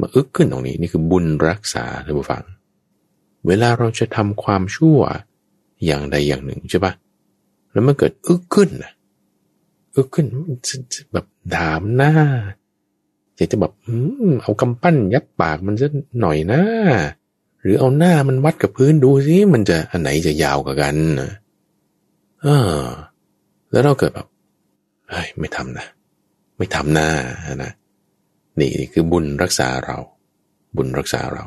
[0.02, 2.44] มาอึกขึ้นตรงนี้นี่คือบุญรักษาท่านผู้ฟัง
[3.48, 5.00] เวลาเราจะทำความชั่ว
[5.86, 6.94] อย่างใดอย่างหนึ่งใช่ปะ
[7.72, 8.92] แล้วมันเกิดอึกขึ้นนะ
[9.96, 10.26] อึกขึ้น
[11.14, 12.14] แบบดามหน้า
[13.36, 13.74] อยากจะแบบ
[14.42, 15.88] เอากำปั้นยัดปากมันจะ
[16.22, 16.62] หน่อยนะ
[17.62, 20.96] หรือเอาหน้ามันวัดกับพื้นดูสิมันจะอันไหนจะยาวกว่ากัน
[22.44, 22.48] เอ
[22.80, 22.84] อ
[23.72, 24.28] แล้วเราเกิดแบบ
[25.10, 25.88] เฮ้ยไม่ทำนะ
[26.58, 27.10] ไม่ทำหน้า
[27.64, 27.72] นะ
[28.60, 29.98] นี่นี่คือบุญรักษาเรา
[30.76, 31.46] บุญรักษาเรา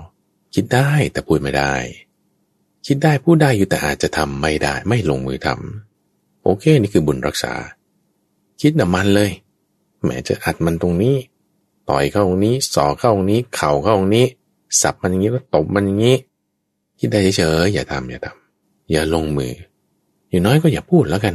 [0.55, 1.75] คิดได้แต่พูดไม่ได้
[2.87, 7.53] คิดได้พูดได้อยู่แต่อาจจะทำไม่ได้ ไม่ลงมือทำโอเค นี่คือบุญรักษา
[8.61, 9.31] คิดน่ะมันเลย
[10.05, 11.17] แม้จะอัดมันตรงนี้
[11.89, 14.27] ต่อยเข้าตรงนี้สอเข้าตรงนี้ เข่าเข้าตรงนี้
[14.83, 16.17] สับมันอย่างนี้แล้วตบมันอย่างนี้
[16.99, 19.53] คิดได้เฉยๆอย่าทำอย่าทำอย่าลงมือ
[20.35, 21.35] อย่างน้อยก็อย่าพูดแล้วกัน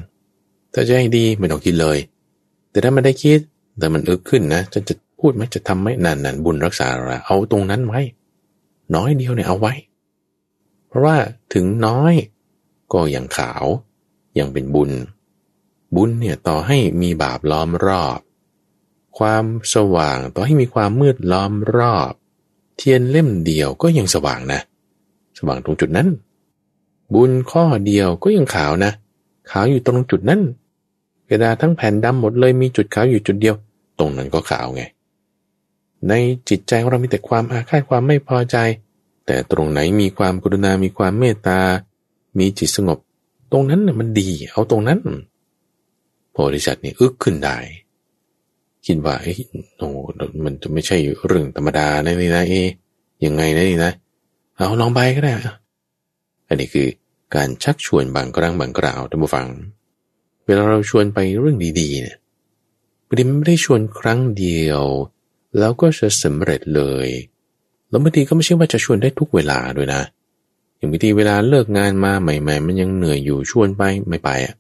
[0.74, 1.98] ถ้าจะให้ดีไม่ต้องคิดเลย
[2.72, 3.40] แต่ถ้ามันได้คิด
[3.80, 8.02] แต่มันอึกขึ้นนะจะจะพูดไหมจะทำไหมนั่นนั่นบุญรักษาเราเอาตรงนั้นไว้
[8.96, 9.74] น้อยเดียวเนี่ยเอาไว้
[10.88, 11.18] เพราะว่า
[11.54, 12.14] ถึงน้อย
[12.94, 13.66] ก็ยังขาว
[14.40, 14.92] ยังเป็นบุญ
[15.96, 18.20] บุญเนี่ยต่อให้มีบาปล้อมรอบ
[19.18, 22.12] ความสว่างต่อให้มีความมืดล้อมรอบ
[22.78, 24.60] เทียนเล่มเดียวก็ยังสว่างนะ
[25.38, 26.08] สว่างตรงจุดนั้น
[27.14, 28.92] บุญข้อเดียวก็ยังขาวนะ
[29.52, 30.42] ขาวอยู่ตรงจุดนั้น
[31.30, 33.56] กระดาษทั้งแผ่นดำหมดเลยมีจุดขาวอยู่จุดเดียว
[34.00, 34.84] ตรงนั้นก็ขาวไง
[36.08, 36.14] ใน
[36.50, 38.58] จิตใจของเรามีแต่ความอาฆาตความไม่พอใจ
[39.26, 41.60] แต่ตรงไหนมีความกรุณา มีความเมตตา
[42.38, 43.00] มีจิตสงบ
[43.52, 45.00] ตรงนั้นน่ะมันดี เอาตรงนั้น
[46.32, 47.58] โพธิสัตว์นี่อึกขึ้นได้
[48.86, 49.34] คิดว่าเอ้
[49.78, 49.88] โอ้
[50.46, 52.62] มันจะไม่ใช่เรื่องธรรมดานะนี่นะ เอ๊
[53.26, 53.92] ยังไงนะนี่นะ
[54.56, 55.32] เอาลองไปก็ได้
[56.50, 56.88] อันนี้คือ
[57.36, 59.48] การชักชวนบางครั้งบางกล่าวท่านผู้ฟัง
[60.46, 62.18] เวลาเราชวนไปเรื่องดีๆเนี่ย
[63.08, 64.84] บางทีไม่ได้ชวนครั้งเดียว
[65.58, 67.08] แล้วก็จะสำเร็จเลย
[67.90, 70.02] แล้วบางทีก็ไม่ใช่ว่าจะชวนได้ทุกเวลาด้วยนะ
[70.78, 74.56] อย่างบางทีเวลาเลิกงานมาใหม่ ๆ มันยังเหนื่อยอยู่ชวนไปไม่ไปอะ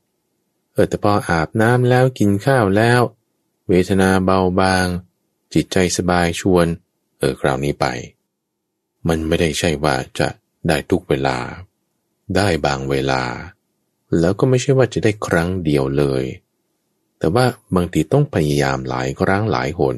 [0.74, 3.02] เออแต่พออาบน้ำแล้วกินข้าวแล้ว
[3.70, 4.86] เวทนาเบาบาง
[5.54, 6.66] จิตใจสบายชวน
[7.20, 7.86] เออคราวนี้ไป
[9.08, 10.28] มันไม่ได้ใช่ว่าจะ
[10.68, 11.38] ได้ทุกเวลา
[12.36, 13.24] ได้บางเวลา
[14.20, 16.24] แล้วก็ไม่ใช่ว่าจะได้ครั้งเดียวเลย
[17.20, 19.98] แต่ว่าบางทีต้องพยายามหลายครั้งหลายหน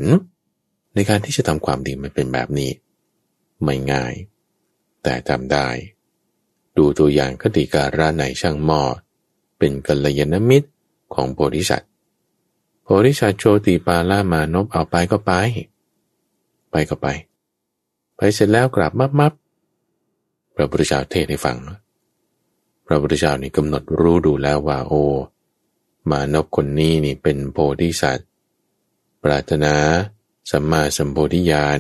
[0.93, 2.71] ในการที่จะทำความดีมันเป็นแบบนี้
[3.63, 4.13] ไม่ง่าย
[5.03, 5.67] แต่ทำได้
[6.77, 8.81] ดูตัวอย่างคติการะในช่างหม้อ
[9.57, 10.69] เป็นกัลยาณมิตร
[11.15, 11.87] ของโพธิสัตว
[12.83, 15.31] โพธิสัตว์โชติปาลามานพเอาไปก็ไป
[16.71, 17.07] ไปก็ไป
[18.17, 19.33] ไปเสร็จแล้วกลับมับมับ
[20.55, 21.80] พระพุทธเจ้าเทศให้ฟังพ
[22.91, 25.03] ระพุทธเจ้านี่กำหนดรู้ดูแล้วว่าโอ้
[26.09, 28.27] มานพคนนี้นี่เป็นโพธิสัตว์
[29.23, 29.75] ปรารถนา
[30.51, 31.79] สัมมาสัมโพธิญาณ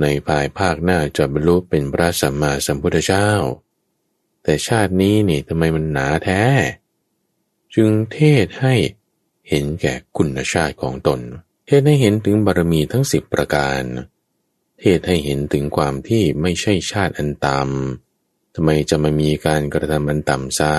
[0.00, 3.28] ในภายภาคหน้าจะบรรลุเป็นพระสัมมาสัมพุทธเจ้า
[4.42, 6.42] แต่ชาตินี้นี่ทำไมมันหนาแท้
[7.74, 8.74] จึงเทศให้
[9.48, 11.20] เห็นแก่คุณชาติของตน
[11.66, 13.82] เทศให้เห็นถึงบารมีทั้งสิบประการ
[14.80, 18.01] เทศให้เห็นถึงความที่ไม่ใช่ชาติอันต่ำ
[18.54, 20.76] ทำไมจะมามีการกระทำอันต่ำซ้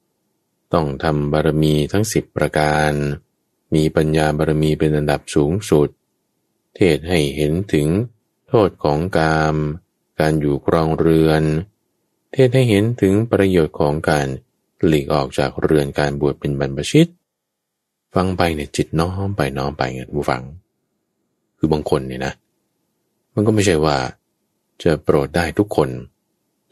[0.00, 2.92] ำต้องทำบารมีทั้งสิบประการ
[3.74, 5.88] มีปัญญาบารมีเป็นอันดับสูงสุด
[6.76, 7.88] เทศให้เห็นถึง
[8.48, 9.56] โทษของกาม
[10.20, 11.42] การอยู่ครองเรือน
[12.32, 14.26] เทศให้เห็นถึงประโยชน์ของการ
[14.86, 17.08] หลีกออกจากเรือนการบวชเป็นบรรพชิต
[18.14, 20.42] ฟังไปเนี่ยจิตน้อมไปน้อมไปเงี้ยผู้ฟัง
[21.58, 22.32] คือบางคนเนี่ยนะ
[23.34, 23.96] มันก็ไม่ใช่ว่า
[24.82, 25.88] จะโปรดได้ทุกคน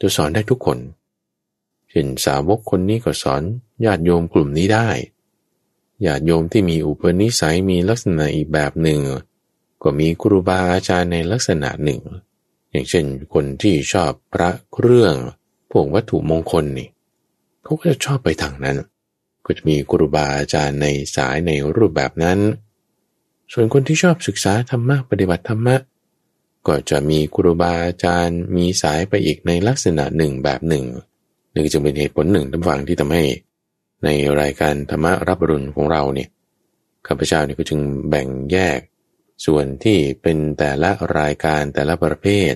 [0.01, 0.77] จะสอนได้ทุกคน
[1.89, 3.41] เช่นสาวกคนนี้ก็สอน
[3.85, 4.89] ญาติโยมกลุ่มนี้ได้
[6.05, 8.99] ญาติโยมที่มีอุปนิสัยมีลักษณะอีกแบบหนึ่ง
[9.83, 12.01] ก็มีครูบาอาจารย์ในลักษณะหนึ่ง
[12.69, 15.13] อย่างเช่นคนที่ชอบพระเครื่อง
[15.71, 16.89] พวกวัตถุมงคลนี่
[17.63, 18.77] เขาก็จะชอบไปทางนั้น
[19.45, 22.39] ก็จะมีครูบาอาจารย์ในสายในรูปแบบนั้น
[23.53, 25.75] ส่วนคนที่ชอบศึกษาธรรมะปฏิบัติธรรมะ
[26.67, 30.85] ก็จะมีครูบาอาจารย์มีสายไปอีกในลักษณะหนึ่งแบบหนึ่ง
[31.55, 33.23] นึ่งจึงเป็นเหตุผลหนึ่งทั้งฝั่งที่ทำให้
[34.03, 34.09] ใน
[34.41, 36.29] รายการธรรมรับรุณของเราเนี่ย
[37.07, 38.79] ข้าพเจ้านี่ก็จึงแบ่งแยก
[39.45, 42.53] ส่วนที่เป็นแต่ละรายการแต่ละประเภท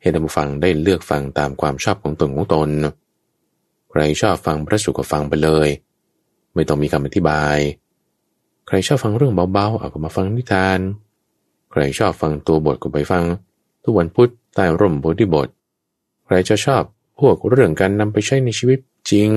[0.00, 2.70] ให้ท่านผู้ฟังได้เลือกฟังตามความชอบของตนของตน
[3.90, 5.68] ใครชอบฟังพระสุก็ฟังไปเลย
[6.54, 7.58] ไม่ต้องมีคำอธิบาย
[8.66, 10.78] ใครชอบฟังเรื่องเบาๆเอาก็มาฟังนิทาน
[11.78, 13.24] รชอบฟังตัวบทก็ไปฟัง
[13.82, 15.48] ทุกวันพุธใต้ร่มโพธิบท
[16.24, 16.82] ใครจะชอบ
[17.20, 18.78] พวกเรื่องการนำไปใช้ในชีวิต
[19.10, 19.30] จริง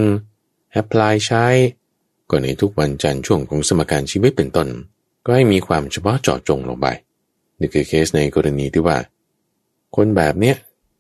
[0.72, 1.46] แอพพลายใช้
[2.30, 4.68] ก็ในทุกวันจันทร์ช่วงของสมการชีวิตเป็นต้น
[5.26, 6.88] ก็ให้มีความเฉพาะเจาะจงลงไป
[7.60, 8.98] นี่คือเคสในกรณีที่ว่า
[9.96, 10.56] คนแบบเนี้ย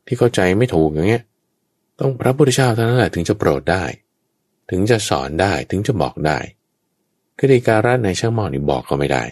[0.05, 1.23] ที่เข้าใจไม่ถูกอย่างเงี้ย
[1.99, 3.83] ต้องพระพุทธเจ้าเท่านั้นแหละถึงจะโปรดได้
[4.69, 6.37] ถึงจะสอนได้ถึงจะบอกได้
[7.37, 9.23] คดีการะในช่างหมอนี่บอกก็ไม่ได้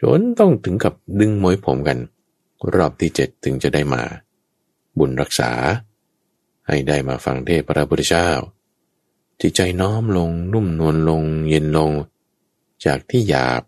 [0.00, 1.98] จนต้องถึงกับดึงมวยผมกัน
[2.74, 4.02] รอบที่เจ็ดถึงจะได้มา
[4.98, 5.52] บุญรักษา
[6.66, 8.30] ให้ได้มาฟังเทศพระพุทธเจ้า
[9.40, 11.92] จิตใจน้อมลงนุ่มนวลลงเย็นลง
[12.84, 13.62] จากที่หยาบ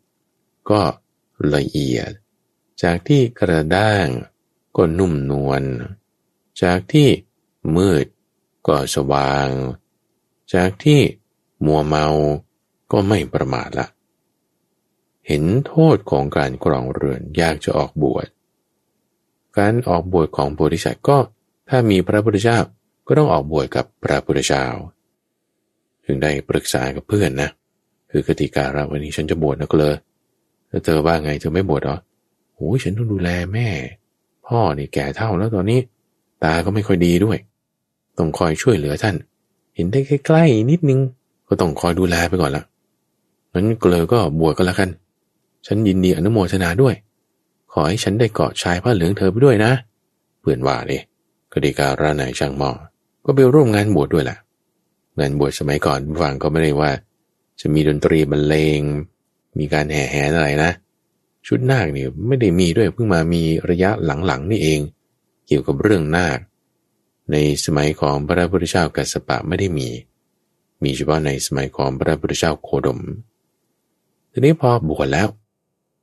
[0.71, 0.83] ก็
[1.55, 2.11] ละเอียด
[2.83, 4.07] จากที่กระด้าง
[4.77, 5.63] ก็นุ่มนวล
[6.63, 7.09] จากที่
[7.77, 8.07] มืด
[8.67, 9.49] ก็สว่าง
[10.55, 11.01] จากที่
[11.65, 12.07] มัวเมา
[12.93, 13.87] ก็ไม่ประมาทละ
[15.33, 18.27] เห็นโทษของการกรองเรือนยากจะออกบวช
[19.59, 21.19] การออกบวชของโพธิสัตว์ก็
[21.69, 22.59] ถ้ามีพระพุทธเจ้า
[23.07, 24.65] ก็ต้องออกบวชกับพระพุทธเจ้า
[26.05, 27.51] ถึงได้ปรึกษากับเพื่อนนะ
[28.11, 29.95] คือกติการะวันนี้ฉันจะบวชนะก็เลย
[30.69, 31.97] แล้วเธอว่าไงเธอไม่บวชหรอ
[32.55, 33.69] โอ้ยฉันต้องดูแลแม่
[34.47, 35.81] พ่อนี่แก่เท่าแล้วตอนนี้
[36.45, 37.39] ตาก็ไม่ค่อยดีด้วย
[38.19, 39.17] ต้องคอยช่วยเหลือท่าน
[39.75, 41.01] เห็นได้ใกล้ๆนิดนึง
[41.49, 42.65] ก็ต้องคอยดูแลไปก่อนละ
[43.53, 44.91] นั้นก็เลยก็บวชก็แล้วกัน
[45.67, 46.95] ฉันยินดีอนุโมทนาด้วย
[47.73, 49.73] ขอให้ฉันได้เกาะชายผ้าเหลืองเธอไปด้วยนะ
[50.41, 51.03] เพื่อนว่าเลย
[51.53, 52.71] กติการะไหนช่างหมอ
[53.25, 54.39] ก็ไปร่วมงานบวชดด้วยแหละ
[55.19, 56.91] งานบวชสมัยก่อนฟังก็ไม่ได้ว่า
[57.61, 58.81] จะมีดนตรีบรรเลง
[59.59, 60.71] มีการแห่แหนอะไรนะ
[61.47, 64.81] ชุดนาคเนี่ยไม่ได้มีด้วยเพิ่งมามีระยะหลังๆนี่เอง
[65.47, 66.39] เกี่ยวกับเรื่องนาค
[67.33, 69.89] ในสมัยของพระพุทธเจ้ากัสปะไม่ได้มี
[70.83, 73.01] มีเฉพาะในสมัยของพระพุทธเจ้าโคดม
[74.33, 75.29] ทีนี้พอบวชแล้ว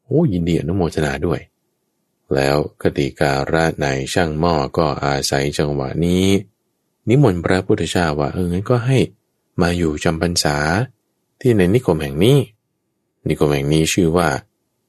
[0.08, 1.40] โอ้ยินดีอนุโมทนาด้วย
[2.36, 6.26] แล้วคติการะในช่างหม้อก็อาศัยจังหวะนี้
[7.10, 8.98] นิมนต์พระพุทธเจ้าว่าเอองั้นก็ให้
[9.62, 10.58] มาอยู่จำพรรษา
[11.42, 12.38] ที่ในนิคมแห่งนี้
[13.28, 14.30] นิคมแห่งนี้ชื่อว่า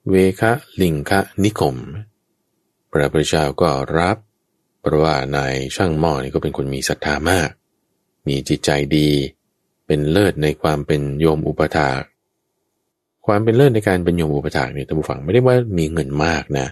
[0.09, 1.77] เวคะลิงคะนิคม
[2.93, 4.17] พระพุทธเจ้าก็รับ
[4.81, 7.51] เพราะว่านายช่างหม้อนี่ก็เป็นคนมีศรัทธามาก
[8.27, 9.11] มีจิตใจดี
[9.87, 12.03] เป็นเลิศในความเป็นโยมอุปถาก
[13.29, 16.67] ความเป็นเลิศในการเป็นโยมอุปถากเนี่ยท่านผู้ฟังไม่ได้ว่ามีเงินมากนะ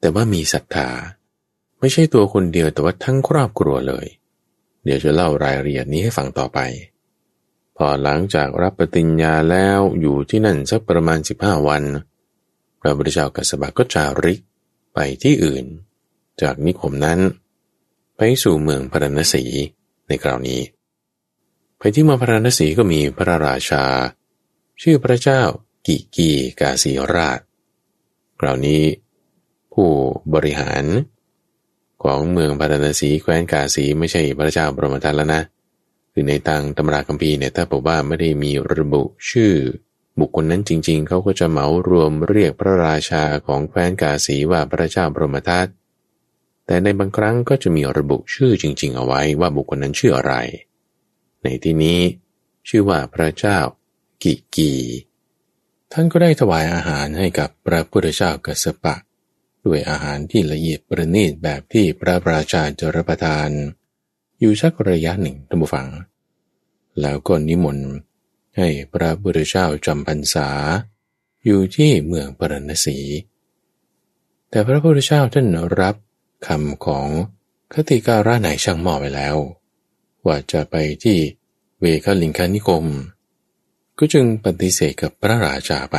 [0.00, 0.88] แต่ว่ามีศรัทธา
[1.80, 4.06] ไม่ใช่ตัวคนเดียวแต่ว่าทั้งครอบครัวเลย
[4.84, 6.58] เดี๋ยวจะเล่ารายละเอียดนี้ให้ฟังต่อไป
[7.76, 11.82] พอหลังจากรับปฏิญญาแล้วอยู่ที่นั่นสักประมาณ 15 วัน
[12.80, 14.40] พระพุทธเจ้ากัสบะก็จาริก
[14.94, 15.64] ไปที่อื่น
[16.42, 17.18] จากนิคมนั้น
[18.16, 19.44] ไปสู่เมืองพระนศี
[20.06, 20.60] ในคราวนี้
[21.78, 23.84] ไปที่เมืองพระนศีก็มีพระราชา
[24.82, 25.42] ชื่อพระเจ้า
[25.86, 27.40] กิกีกาสีราช
[28.40, 28.82] คราวนี้
[29.72, 29.88] ผู้
[30.34, 30.84] บริหาร
[32.02, 35.42] ของเมืองพาราณสีแคว้นกาสีไม่ใช่พระเจ้าบรมทัตแล้วนะ
[36.12, 39.54] คือในตังตำราคัมภีร์เนี่ยถ้าบอกว่าไม่ได้มีระบุชื่อ
[40.20, 45.66] บุคคลนั้นจริง ๆเขาก็จะเหมารวมเรียกพระราชาของแคว้นกาสีว่าพระเจ้าบรมทัต
[46.66, 50.34] แต่ในบางครั้งก็จะมีระบุชื่อจริง ๆ เอาไว้ว่าบุคคลนั้นชื่ออะไร
[51.42, 52.00] ในที่นี้
[52.68, 53.58] ชื่อว่าพระเจ้า
[54.22, 54.72] กิกี
[55.92, 58.94] ท่านก็ได้ถวายอาหารให้กับพระพุทธเจ้ากัสปะ
[59.64, 63.48] ด้วยอาหารที่ละเอียดประณีตแบบที่พระราชาจะรับประทาน
[64.40, 65.88] อยู่ชักระยะหนึ่งท่านผู้ฟัง
[67.00, 67.90] แล้วก็นิมนต์
[68.56, 70.48] ให้พระบุตรเจ้าจำพรรษา
[71.44, 72.98] อยู่ที่เมืองปรณสี
[74.50, 75.46] แต่พระพุทธเจ้าท่าน
[75.80, 75.96] รับ
[76.46, 77.08] คำของ
[77.72, 79.36] คติการะไหนช่างหม้อไปแล้ว
[80.26, 81.18] ว่าจะไปที่
[81.80, 82.84] เวคลิงคานิคม
[84.04, 85.96] ก็จึงปฏิเสธกับพระราชาไป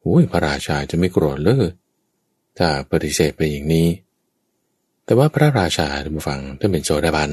[0.00, 1.66] โอ้ยพระราชาจะไม่โกรธเลย
[2.58, 3.88] ถ้าปฏิเสธไปอย่างนี้
[5.04, 7.30] แต่ว่าพระราชาท่านผู้ฟังท่านเป็นโสดาบัน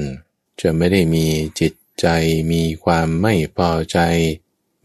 [0.60, 1.26] จะไม่ได้มี
[1.60, 2.06] จิตใจ
[2.52, 3.98] มีความไม่พอใจ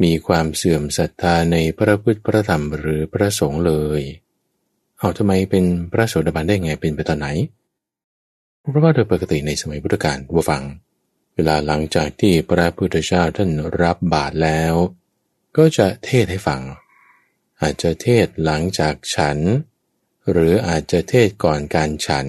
[0.03, 4.01] มีความเสื่อมศรัทธาในพระพุทธพระธรรมหรือพระสงฆ์เลย
[4.99, 7.27] เอาทำไมเป็นพระโสดาบันได้ไงเป็นไปตอนไหน
[8.59, 10.63] เพราะว่าโดยปกติในสมัยพุทธกาลผู้ฟัง
[11.35, 14.73] เวลาหลังจากที่พระพุทธเจ้าท่านรับบาตรแล้ว
[15.57, 16.61] ก็จะเทศให้ฟัง
[17.61, 19.37] อาจจะเทศหลังจากฉัน
[20.31, 22.27] หรืออาจจะเทศก่อนการฉัน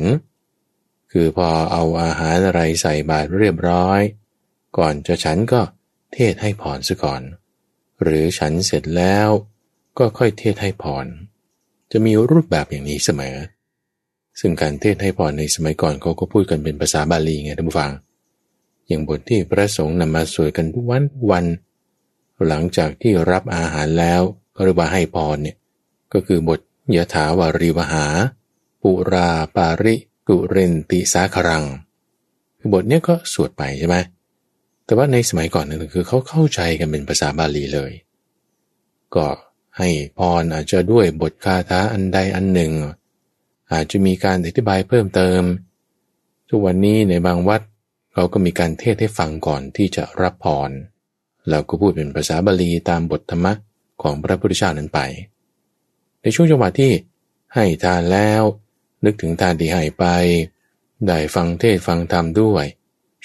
[1.13, 4.01] คือพอเอาอาหารอะไรใส่บาตรเรียบร้อย
[4.79, 5.61] ก่อนจะฉันก็
[6.15, 7.23] เทศให้ผ่อนซะก่อน
[8.03, 9.29] หรือฉันเสร็จแล้ว
[9.99, 11.07] ก็ค่อยเทศให้พร
[11.93, 13.37] จะมีรูปแบบอย่างนี้เสมอ
[14.41, 17.93] ซึ่งการเทศให้พรในสมัยก่อนเขาก็พูดกันเป็นภาษาบาลีไงท่านผู้ฟัง
[18.87, 21.47] อย่างบทที่พระสงฆ์นำมาสวดกันทุกวันวัน
[22.49, 24.23] หลังจากที่รับอาหารแล้ว
[24.57, 25.57] ก็เรียกว่าให้พรเนี่ย
[26.13, 26.61] ก็คือบท
[26.97, 28.07] ยถาวารีวหา
[28.83, 29.95] ปุราปาริ
[30.29, 31.65] กุเรนติสาครัง
[32.59, 33.97] คือบทเนี้ยก็สวดไปใช่ไหม
[34.85, 37.93] แต่ว่าในสมัยก่อนนั่นคือเขาเข้าใจกันเป็นภาษาบาลีเลย
[39.15, 39.27] ก็
[39.79, 42.73] ให้พรอาจจะด้วยบทคาถาอันใดอันหนึ่ง
[43.73, 45.43] อาจจะมีการอธิบายเพิ่มเติม
[46.49, 47.61] ทุกวันนี้ในบางวัด
[48.15, 50.71] เราก็มีการเทศให้ฟังก่อนที่จะรับพร
[51.49, 53.53] แล้วก็พูดเป็นภาษาบาลีตามบทธรรมะ
[54.03, 55.01] ของพระพุทธเจ้านั้นไป
[56.23, 56.93] ในช่วงจังหวะที่
[57.55, 58.43] ให้ทานแล้ว
[59.05, 60.05] นึกถึงทานที่ให้ไป
[61.07, 62.65] ได้ฟังเทศฟังธรรมด้วย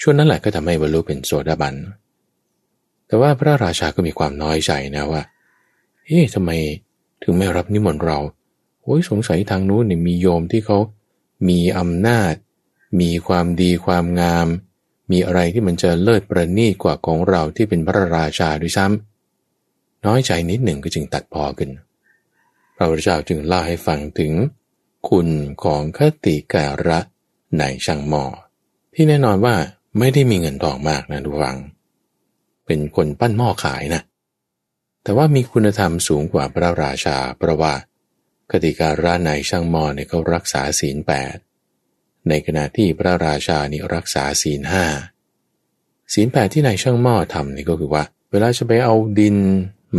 [0.00, 1.74] ช่วงนั้นแหละก็ทำให้บรรลุเป็นโสดาบัน
[3.06, 5.22] แต่ว่าพระราชาก็มีความน้อยใจนะว่า
[6.04, 6.50] เฮ้ยทำไม
[7.22, 8.18] ถึงไม่รับนิมนต์เรา
[8.82, 10.78] โอ้ยสงสัยทางนู้นเนี่ยมีโยมที่เขา
[11.48, 12.34] มีอำนาจ
[13.00, 14.46] มีความดีความงาม
[15.10, 21.70] มีอะไรที่มันจะเลิศประณีตกว่าของเราที่เป็นพระราชาด้วยซ้ำน้อยใจนิดหนึ่งก็จึงตัดพอกัน
[22.76, 24.32] พระพุทธเจ้าจึงเล่าให้ฟังถึง
[25.08, 25.28] คุณ
[25.64, 26.98] ของคติการะ
[27.58, 28.24] ในช่างหมอ
[28.94, 29.54] ที่แน่นอนว่า
[29.98, 31.58] ไม่ได้มีเงินทองมากนะทุกฝัง
[32.66, 34.02] เป็นคนปั้นหม้อขายนะ
[35.02, 37.74] แต่ว่ามีคุณธรรมสูงกว่าพระราชาเพราะว่า
[38.50, 41.36] คติการะในช่างหมอเนี่ยเขารักษาศีลแปด
[42.30, 44.84] ในขณะที่พระราชานี่รักษาศีลห้า
[46.12, 49.36] ศีลแปดที่นายช่างหม้อทำนี่ก็คือว่า เวลาจะไปเอาดิน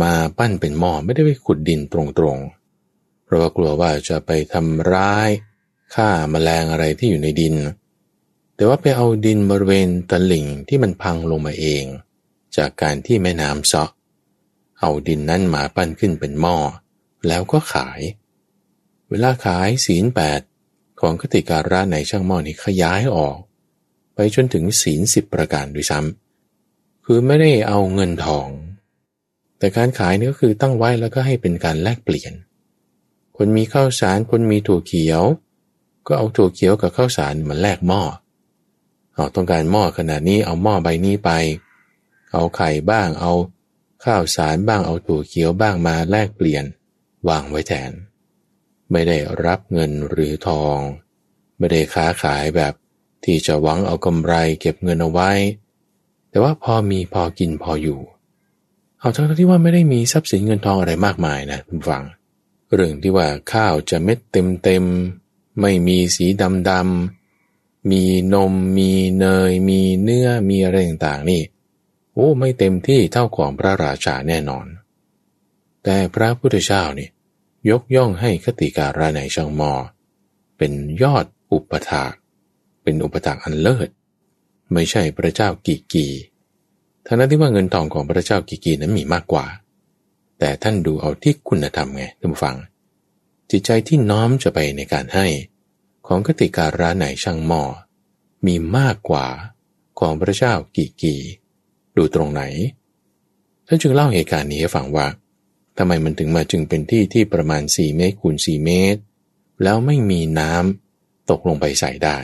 [0.02, 5.30] มาปั้นเป็นหม้อไม่ได้ไปขุดดินตรงๆ เพราะว่ากลัวว่าจะไปทำร้าย
[5.94, 7.54] ฆ่ามาแมลงอะไรที่อยู่ในดิน
[8.56, 11.84] แต่ว่าไปเอาดินบริเวณตะลิ่งที่มันพังลงมาเอง
[12.56, 13.90] จากการที่แม่น้ำเซาะ
[14.80, 16.56] เอาดินนั้นมาปั้นขึ้นเป็นหม้อ
[17.28, 18.00] แล้วก็ขาย
[19.10, 20.40] เวลาขายศีลแปด
[21.02, 23.38] ของคติการะในช่างหม้อนี้ขยายออก
[24.14, 28.48] ไปจนถึงศีลสิบประการด้วยซ้ำคือไม่ได้เอาเงินทอง
[29.58, 32.32] แต่การขายนี่ก็คือตั้งไว้แล้วก็ให้เป็นการแลกเปลี่ยน
[33.36, 35.22] คนมีข้าวสารคนมีถั่วเขียว
[36.06, 38.02] ก็เอาถั่วเขียวกับข้าวสารมาแลกหม้อ
[39.14, 41.30] เอาต้องการหม้อขนาดนี้เอาหม้อใบนี้ไป
[42.32, 43.32] เอาไข่บ้างเอา
[44.04, 46.64] ข้าวสารบ้างเอาถั่วเขียวบ้างมาแลกเปลี่ยน
[47.28, 47.92] วางไว้แทน
[48.92, 50.78] ไม่ได้รับเงินหรือทอง
[51.58, 52.74] ไม่ได้ค้าขายแบบ
[53.24, 55.30] ที่จะหวังเอากำไรเก็บเงินเอาไว้
[56.30, 58.00] แต่ว่าพอมีพอกินพออยู่
[59.00, 62.02] เอาทั้งที่ว่าไม่ได้มีทรัพย์สินเงินทองอะไรมากมายนะคุณฟัง
[62.74, 64.84] เรื่องที่ว่าข้าวจะเม็ดเต็มเต็ม
[65.60, 68.02] ไม่มีสีดำดำมี
[68.34, 71.42] นม มีเนย มีเนื้อ มีอะไรต่างๆนี่
[72.14, 74.66] โอ้ ไม่เต็มที่เท่าของพระราชาแน่นอน
[75.84, 77.08] แต่พระพุทธเจ้านี่
[77.70, 79.72] ยกย่องให้คติการะในช่างมอ
[80.58, 82.12] เป็นยอดอุปถาก
[82.82, 83.88] เป็นอุปถากอันเลิศ
[84.72, 86.06] ไม่ใช่พระเจ้ากีกี
[87.06, 89.46] ทั้งนั้นที่ว่าเงินทองของพระเจ้ากีกีนั้นมีมากกว่า
[90.38, 92.56] แต่ท่านดูเอาที่คุณธรรมไงท่านผู้ฟัง
[93.50, 95.26] จิตใจที่น้อมจะไปในการให้
[96.06, 97.62] ของคติการะในช่างมอ
[98.46, 99.26] มีมากกว่า
[100.00, 101.14] ของพระเจ้ากีกี
[101.96, 102.42] ดูตรงไหน
[103.66, 105.06] ท่านจึงเล่าเหตุการณ์นี้ให้ฟังว่า
[105.78, 109.00] ทำไมมันถึงมาจึงเป็นที่ที่ประมาณ 4 เมตรคูณ4เมตร
[109.62, 112.16] แล้วไม่มีน้ำตกลงไปใส่ได้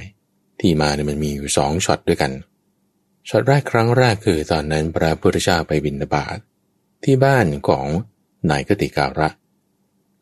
[0.61, 2.33] ที่มาเนี่ยมันมีอยู่สองช็อตด้วยกัน
[3.29, 6.39] ช็อตแรกครั้งแรกคือตอนนั้นพระพุทธเจ้าไปบิณฑบาต
[7.05, 7.87] ที่บ้านของ
[8.51, 9.29] นายฆฏิการะ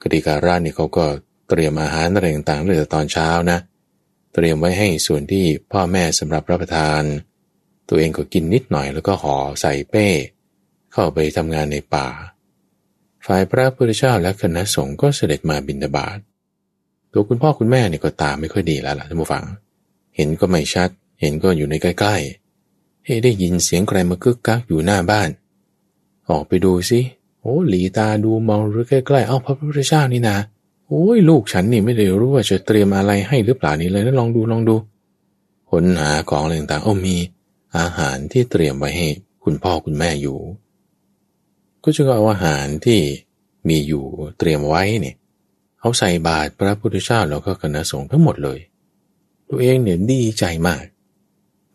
[0.02, 1.06] ฆฏิการะนี่เขาก็
[1.48, 3.58] เตรียมอาหารอะไรต่างๆเลยตอนเช้านะ
[4.34, 7.02] เตรียมไว้ให้ส่วนที่พ่อแม่สำหรับรับประทาน
[7.88, 10.08] ตัวเองก็กินนิดหน่อยแล้วก็ห่อใส่เป้
[10.92, 12.08] เข้าไปทำงานในป่า
[13.26, 16.18] ฝ่ายพระพุทธเจ้าและคณะสงฆ์ก็เสด็จมาบิณฑบาต
[17.12, 19.44] ตัวคุณพ่อคุณแม่เนี่ยก็ตาไม่ค่อยดีแล้วล่ะท่านผู้ฟัง
[20.16, 20.88] เห็นก็ไม่ชัด
[21.20, 25.28] เห็นก็อยู่ในใกล้ๆเฮ้ได้ยินเสียงใครมากึกกักอยู่หน้าบ้าน
[26.30, 27.00] ออกไปดูสิ
[27.40, 30.36] โอ้หลีตาดูมองหรือใกล้ๆเอ้าพระพุทธเจ้านี่นะ
[30.88, 34.76] โอ้ยลูกฉันนี่ไม่ได้รู้ว่าจะเตรียมอะไรให้หรือเปล่านี่เลยนะลองดูลองดู
[35.70, 37.16] ค้นหาของอะไรต่างๆโอ้มี
[37.78, 39.08] อาหารที่เตรียมไว้ให้
[39.44, 40.38] คุณพ่อคุณแม่อยู่
[41.88, 43.00] ก็จะเอาอาหารที่
[43.68, 44.04] มีอยู่
[44.38, 45.16] เตรียมไว้เนี่ย
[45.80, 48.58] เอาใส่บาตรพระพุทธเจ้าแล้วก็คณะสงฆ์ทั้งหมดเลย
[49.50, 50.84] ตัวเองเนี่ยดีใจมาก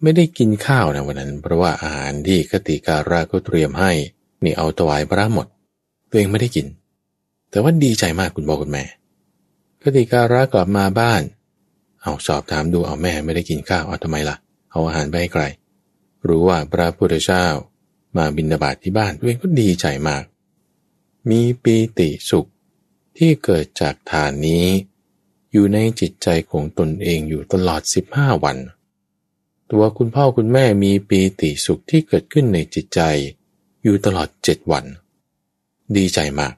[0.02, 3.92] ไม่ได้กินข้าวนะวันนั้น เพราะว่าอาหารที่คติการาก็เตรียมให้
[4.44, 5.48] นี่เอาถวายพระหมด
[6.10, 6.68] ตัวเองไม่ได้กิน
[7.50, 8.84] แต่ว่าดีใจมากคุณพ่อคุณแม่
[9.82, 11.22] คติการากลับมาบ้าน
[12.02, 14.36] เอาสอบถามดูเอาแม่ไม่ได้กินข้าวเอาทำไมละ่ะ
[14.72, 15.44] เอาอาหารไปให้ใคร
[16.28, 17.46] รู้ว่าพระพุทธเจ้า
[18.18, 20.24] มาบินาบาตที่บ้านตัวเองก็ดีใจมาก
[21.30, 22.48] มีปีติสุข
[23.18, 24.66] ที่เกิดจากฐานนี้
[25.52, 27.82] อยู่ในจิตใจของตนเองอยู่ตลอด
[28.14, 28.58] 15 วัน
[29.72, 33.02] ตัวคุณพ่อคุณแม่มีปีติสุขที่เกิดขึ้นในจิตใจ
[33.84, 34.86] อยู่ตลอดเจ็ดวัน
[35.98, 36.54] ดีใจมาก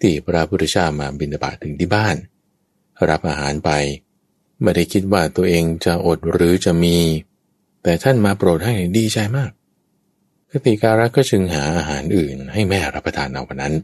[0.00, 2.16] ที่พระพุทธเจ้ามาบิณฑบาตถึงที่บ้าน
[3.08, 3.70] รับอาหารไป
[4.62, 6.96] ไม่ได้คิดว่าตัวเองจะอดหรือจะมี
[7.82, 9.50] แต่ท่านมาโปรดให้ดีใจมาก
[10.52, 13.74] กติการะก็จึงหาอาหารอื่นให้แม่รับประทานเอาวันนั้น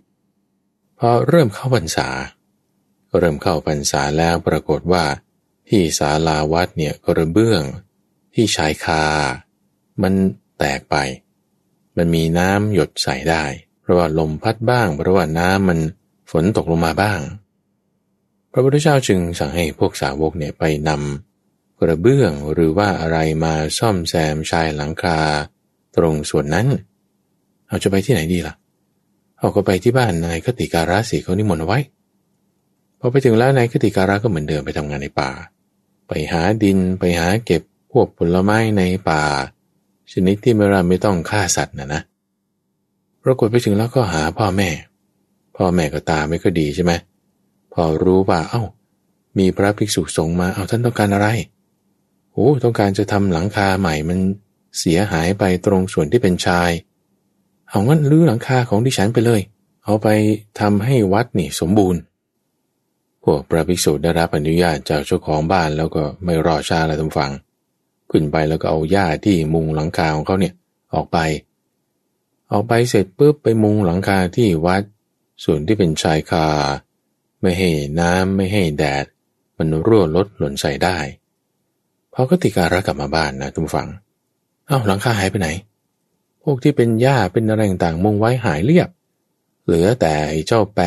[0.99, 2.09] พอเริ่มเข้าพรรษา
[3.19, 5.05] เริ่มเข้าพรรษาแล้วปรากฏว่า
[5.69, 7.62] ที่ศาลาวัดเนี่ยกระเบื้อง
[8.35, 9.05] ที่ชายคา
[10.03, 10.14] มัน
[10.59, 10.97] แตกไป
[11.97, 13.45] มันมีน้ำหยดใส่ได้
[13.81, 15.79] เพราะว่าลมพัดบ้าง เพราะว่าน้ำมัน
[16.31, 17.21] ฝนตกลงมาบ้าง
[18.53, 25.19] พระพุทธเจ้าจึงสั่งให้พวกสาวกเนี่ยไปนำกระเบื้องหรือว่าอะไรมาซ่อมแซมชายหลังคา
[25.99, 26.66] ตรงส่วนนั้น
[27.66, 28.55] เอาจะไปที่ไหนดีล่ะ
[29.38, 31.78] เอาก็ไปที่บ้านนายคติการะสีเขานิมนต์เอาไว้
[33.01, 35.30] พอไปถึงแล้วนายคติการะก็เหมือนเดิมไปทำงานในป่า
[36.09, 39.22] ไปหาดินไปหาเก็บพวกผลไม้ในป่า
[40.12, 42.03] ชนิดที่ไม่ราไม่ต้องฆ่าสัตว์นะนะ
[43.22, 44.68] ปรากฏไปถึงแล้วก็หาพ่อแม่
[45.57, 46.92] พ่อแม่ก็ตาไม่ก็ดีใช่ไหม
[47.72, 48.62] พอรู้ว่าเอา้า
[49.38, 51.28] มีพระภิกษุสงฆ์มาเอาท่านต้องการอะไร
[52.32, 54.18] โอ้ต้องการจะทำหลังคาใหม่มัน
[54.79, 56.70] เสียหายไปตรงส่วนที่เป็นชาย
[57.68, 59.41] เอางั้นลื้อหลังคาของดิฉันไปเลย
[59.85, 60.09] เอาไป
[60.61, 62.01] ทำให้วัดนี่สมบูรณ์
[63.24, 67.33] พวกพระภิกษุได้รับอนุญาตจากเจ้าของบ้านแล้วก็ไม่รอช้าแล้วทุกฝัง
[68.11, 70.55] ขึ้นไปแล้วก็เอาหญ้าที่มุงหลังคาของเขาเนี่ย
[70.95, 71.18] ออกไป
[72.53, 74.83] ออกไปเสร็จปุ๊บไปมุงหลังคาที่วัด
[75.45, 76.47] ส่วนที่เป็นชายคา
[77.41, 77.70] ไม่ให้
[78.01, 79.05] น้ำไม่ให้แดด
[79.57, 80.99] มันรั่วลดหล่นใส่ได้
[82.12, 83.89] พอก็ติการะกลับมาบ้านนะทุกฝัง
[84.67, 85.49] เอา้าหลังคาหายไปไหน
[86.43, 88.89] พวกที่เป็นหญ้าเป็นอะไรต่างมุงไว้หายเรียบ
[89.64, 90.14] เหลือแต่
[90.47, 90.85] เจ้าแปร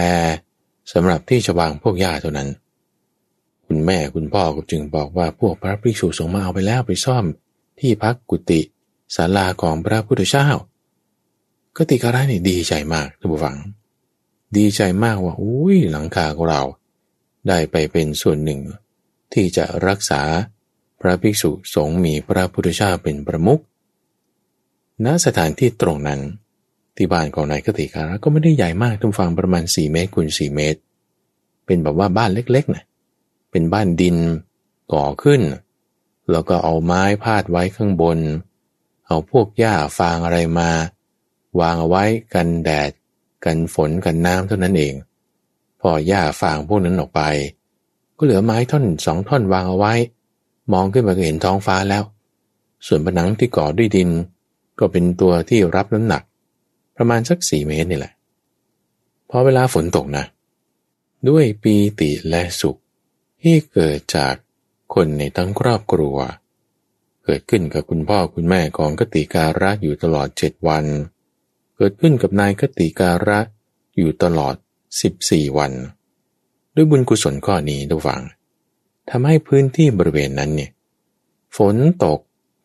[0.92, 2.50] สำหรับที่จะวางพวกหญ้าเท่านั้น
[3.66, 7.26] คุณแม่คุณพ่อก็จึงบอกว่าพวกพระภิกษุสงฆ์มาเอาไปแล้วไปซ่อม
[7.80, 8.62] ที่พักกุฏิ
[9.16, 10.48] ศาลาของพระพุทธเจ้า
[11.76, 13.58] ก็ติการะนี่ดีใจมากท่านผู้ฟัง
[14.58, 16.62] ดีใจมากว่าอุ้ยหลังคาของเรา
[17.48, 18.60] ได้ไปเป็นส่วนหนึ่ง
[19.34, 20.22] ที่จะรักษา
[21.02, 23.62] พระภิกษุสงฆ์มีพระพุทธเจ้าเป็นประมุข
[25.06, 26.20] ณสถานที่ตรงนั้น
[26.96, 30.80] ที่บ้านของนายกติการะก็ไม่ได้ใหญ่มากทุกฝั่งประมาณ 4 เมตรคูณ4เมตร
[31.66, 32.84] เป็นแบบว่าบ้านเล็กๆนะ
[33.52, 34.18] เป็นบ้านดิน
[34.94, 35.42] ก่อขึ้น
[36.32, 38.20] แล้วก็เอาไม้พาดไว้ข้างบน
[39.08, 40.70] เอาพวกหญ้าฟางอะไรมา
[41.60, 42.92] วางเอาไว้กันแดด
[43.46, 44.94] กันฝนกันน้ำเท่านั้นเอง
[45.82, 47.22] พอหญ้าฟางพวกนั้นออกไป
[48.18, 49.94] ก็เหลือไม้ท่อนสองท่อนวางเอาไว้
[50.74, 52.04] มองขึ้นมาก็เห็นท้องฟ้าแล้ว
[52.88, 54.10] ส่วนผนังที่ก่อด้วยดิน
[54.80, 56.24] ก็เป็นตัวที่รับน้ำหนัก
[56.96, 58.14] ประมาณสักสี่เมตรนี่แหละ
[59.30, 60.26] พอเวลาฝนตกนะ
[61.30, 62.80] ด้วยปีติและสุข
[63.42, 64.34] ที่เกิดจาก
[64.94, 66.18] คนในทั้งครอบครัว
[67.24, 70.86] เกิดขึ้นกับคุณพ่อคุณแม่ของกติการะอยู่ตลอดเจ็ดวัน
[71.76, 73.40] เกิดขึ้นกับนายกติการะ
[73.98, 74.56] อยู่ตลอด
[75.02, 75.72] สิบสี่วัน
[76.76, 78.22] ด้วยบุญกุศลข้อนี้ทุกฝัง
[79.10, 80.72] ทำให้พื้นที่บริเวณนั้นเนี่ย
[81.58, 82.20] ฝนตก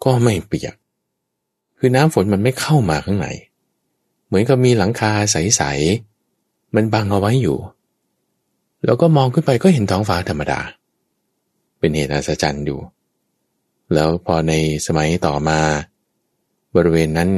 [0.04, 0.74] ก็ไม่เปียก
[1.78, 3.28] คือน้ำฝนมันไม่เข้ามาข้างใน
[4.26, 7.58] เหมือนกับมีหลังคาใสๆมันบังเอาไว้อยู่
[8.84, 10.60] แล้วก็มองขึ้นไปก็เห็นท้องฟ้าธรรมดา
[11.78, 12.80] เป็นเหตุอัศจรรย์อยู่
[13.94, 14.52] แล้วพอใน
[14.86, 15.58] สมัยต่อมา
[16.76, 17.30] บริเวณนั้น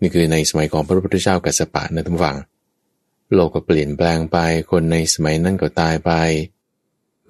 [0.00, 2.38] นี่คือในสมัยของพระพุทธเจ้ากัสสปะนะทุกฝัง
[3.34, 4.38] โลกก็เปลี่ยนแปลงไป
[4.70, 6.12] คนในสมัยนั้นก็ตายไป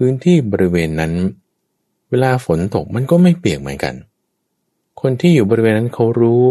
[0.03, 1.13] พื้นที่บริเวณนั้น
[2.11, 3.95] เวลาฝนตกมันก็ไม่เปียกเหมือนกัน
[5.01, 6.43] คนที่อยู่บริเวณนั้นเขารู้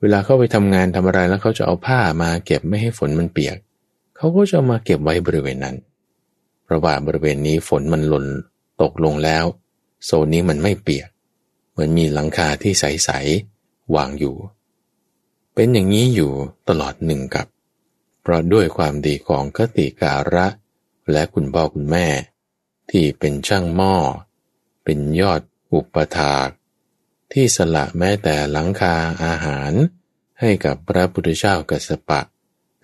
[0.00, 3.56] เวลาเข้าไปทำงานทำอะไรแล้วเขาจะเอาผ้ามาเก็บไม่ให้ฝนมันเปียก
[4.16, 5.76] เขาก็จะมาเก็บไว้บริเวณนั้น
[6.64, 8.26] เพราะว่าบริเวณนี้ฝนมันหล่น
[8.82, 9.44] ตกลงแล้ว
[10.04, 11.08] โซนนี้มันไม่เปียก
[11.70, 14.36] เหมือนมีหลังคาที่ใสๆวางอยู่
[15.54, 16.30] เป็นอย่างนี้อยู่
[16.68, 17.46] ตลอดหนึ่งกับ
[18.22, 20.46] เพราะด้วยความดีของคติการะ
[21.12, 22.06] และคุณพ่อคุณแม่
[22.90, 23.94] ที่เป็นช่างหม้อ
[24.84, 25.40] เป็นยอด
[25.72, 26.48] อุปถาก
[27.32, 29.72] ที่สละแม้แต่หลังคาอาหาร
[30.40, 32.20] ให้กับพระพุทธเจ้ากัสปะ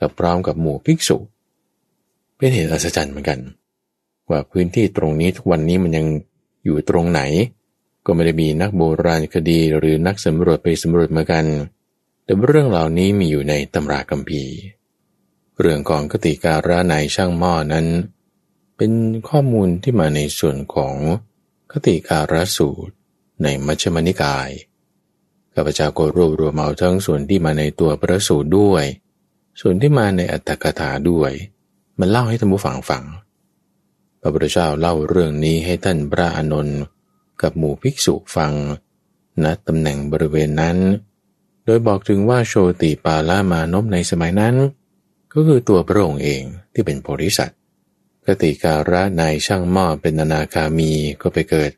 [0.01, 1.16] กับพร้อมกับหมู่ภิกษุ
[2.36, 3.40] เป็นเหตุอัศจรรย์เหมือนกัน
[4.30, 6.07] ว่าพื้นที่ตรงนี้ทุกวันนี้มันยัง
[6.64, 7.20] อยู่ตรงไหน
[8.07, 11.46] ก็ไม่ได้มีนักโบราณคดีหรือนักสำรวจไปสำรวจมากัน
[12.24, 14.44] แต่เรื่องเหล่านี้มีอยู่ในตำรากัมพี
[15.61, 17.86] เรื่องของกติการะในช่างหม้อนั้น
[18.81, 18.93] เป็น
[19.29, 20.95] ข้อมูลที่มาในส่วนของ
[21.72, 22.95] คติการสูตร
[23.43, 24.51] ในมัชฌิมนิกาย
[25.55, 28.85] ข้าพเจ้าก็รวบรวมเอาทั้งส่วนที่มาในตัวพระสูตรด้วย
[29.61, 31.33] ส่วนที่มาในอัตถกถาด้วย
[31.99, 33.05] มันเล่าให้ท่านผู้ฟังฟัง
[34.20, 36.81] พระพุทธเจ้าเล่าเรื่องนี้ให้ท่านพระอานนท์
[37.43, 38.53] กับหมู่ภิกษุฟัง
[39.45, 40.76] ณตำแหน่งบริเวณนั้น
[41.64, 44.55] โดยบอกถึงว่าโชติปาลามานพในสมัยนั้น
[45.33, 47.57] ก็คือตัวพระองค์เองที่เป็นโพธิสัตว
[48.29, 51.72] กติการะนายช่างหม้อเป็นอนาคามีก็ไปเกิด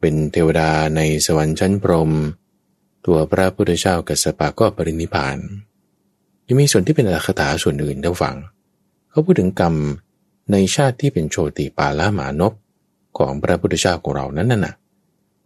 [0.00, 2.10] เป็นเทวดาในสวรรค์ชั้นพรหม
[3.06, 5.38] ตัวพระพุทธเจ้ากัสสปะก็ปรินิพาน
[6.46, 8.36] ยังมีส่วนที่เป็นอัคตาส่วนอื่นท่านฟัง
[9.10, 9.74] เขาพูดถึงกรรม
[10.52, 12.52] ในชาติที่เป็นโชติปาละหมานพ
[13.18, 14.74] ของพระพุทธเจ้าของเรานั้นน่ะ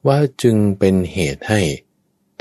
[0.07, 1.61] ว่าจึงเป็นเหตุให้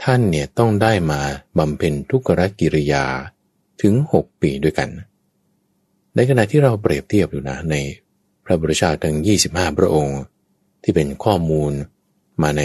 [0.04, 1.22] ท่านเนี่ยต้องได้มา
[1.58, 2.30] บำเพ็ญทุกข
[2.60, 3.06] กิริยา
[3.82, 4.90] ถึงหกปีด้วยกัน
[6.16, 7.76] ในขณะที่เราเปรียบเทียบอยู่นะใน
[8.46, 9.16] พระบริชาทั้ง
[9.48, 10.20] 25 พระองค์
[10.84, 11.72] ที่เป็นข้อมูล
[12.42, 12.64] มาใน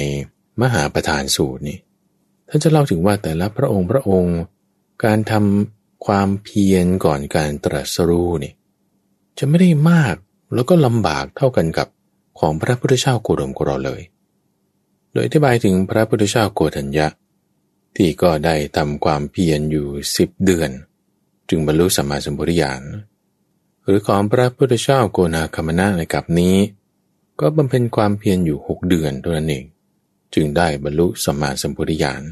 [0.63, 1.79] มหาประธานสูตรนี่
[2.49, 4.39] ท่านจะเล่าถึงว่าแต่ละพระองค์พระองค์
[5.05, 8.53] การทำความเพียรก่อนการตรัสรู้นี่
[9.39, 10.15] จะไม่ได้มาก
[10.55, 11.89] แล้วก็ลำบากเท่ากันกับ
[12.41, 14.01] ของพระพุทธเจ้าโกดมโกรเลย
[15.13, 17.07] โดยอธิบายถึงพระพุทธเจ้าโกธัญญะ
[17.97, 19.87] ที่ก็ได้ทำความเพียรอยู่
[20.17, 20.71] สิบเดือน
[21.49, 22.83] จึงบรรลุสัมมาสัมพุทธญาณ
[23.85, 26.57] หรือของพระพุทธเจ้าโกนาคมนะในกับนี้
[27.41, 29.65] ก็บำเพ็ญความเพียรอยู่หกเดือนตัวนั้นเอง
[30.35, 32.23] จึงได้บรรลุสัมมาสัมพุทธญาณ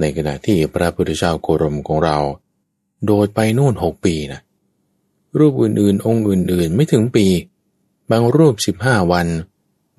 [0.00, 2.18] ในขณะที่พระพุทธเจ้าโครมของเรา
[3.04, 4.40] โดดไปนู่นหกปีนะ
[5.38, 7.26] รูปอื่นๆ องค์อื่นๆ ไม่ถึงปี
[8.10, 9.28] บางรูปสิบห้าวัน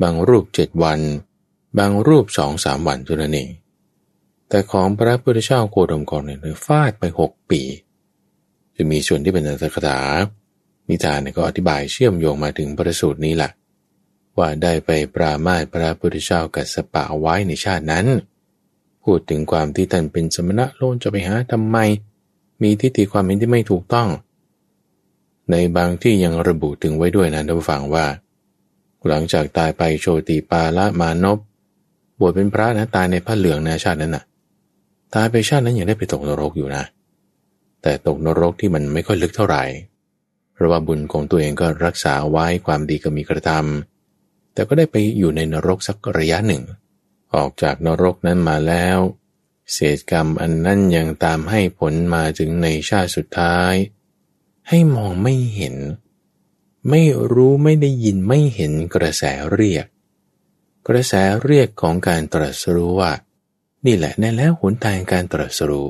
[0.02, 1.00] บางรูปเจ็ดวัน
[1.78, 3.50] บางรูปสองสามวันเท่านั้นเอง
[4.50, 7.62] แต่ของพระพุทธเจ้าโคดมก่อนเนี่ยฟาดไปหกปี
[8.76, 10.00] จะมีส่วนที่เป็นอัตถกถา
[10.90, 13.52] นิทานก็อธิบายเชื่อมโยงมาถึงประสูตรนี้แหละ
[14.38, 18.06] ว่าได้ไปปรามาสพระพุทธเจ้ากัสปะไว้ในชาตินั้น
[19.04, 21.78] พูดถึงความที่ท่านเป็นสมณะโลนจะไปหาทำไม
[22.62, 24.10] มีทิฏฐิความเห็นที่ไม่ถูกต้อง
[25.52, 28.06] ในบางที่ยังระบุถึงไว้ด้วยนะท่านผู้ฟังว่า
[29.08, 31.40] หลังจากตายไปโชติปาละมานพ
[32.20, 34.24] บวชเป็นพระนะตายในผ้าเหลืองในชาตินั้นนะ่ะ
[35.16, 36.84] ตายไปชาตินั้นยังได้ไปตกนรกอยู่นะ
[37.82, 39.64] แต่ตกนรกที่มันไม่ค่อยลึกเท่าไหร่
[40.54, 46.64] เพราะว่าบุญของตัวเองก็รักษาไว้ความดีก็มีกระทำแต่ก็ได้ไปอยู่ในนรกสักระยะหนึ่ง
[47.36, 48.98] ออกจากนรกนั้นมาแล้ว
[49.74, 53.74] เศษกรรมอันนั้นยังตามให้ผลมาถึงในชาติสุดท้าย
[54.70, 55.76] ให้มองไม่เห็น
[56.90, 57.02] ไม่
[57.34, 59.24] รู้ไม่ได้ยินไม่เห็นกระแส
[59.54, 59.86] เรียก
[60.88, 63.12] กระแสเรียกของการตรัสรู้ว่า
[63.86, 65.88] นี่แหละแน่แล้วหนทางการตรัสรู้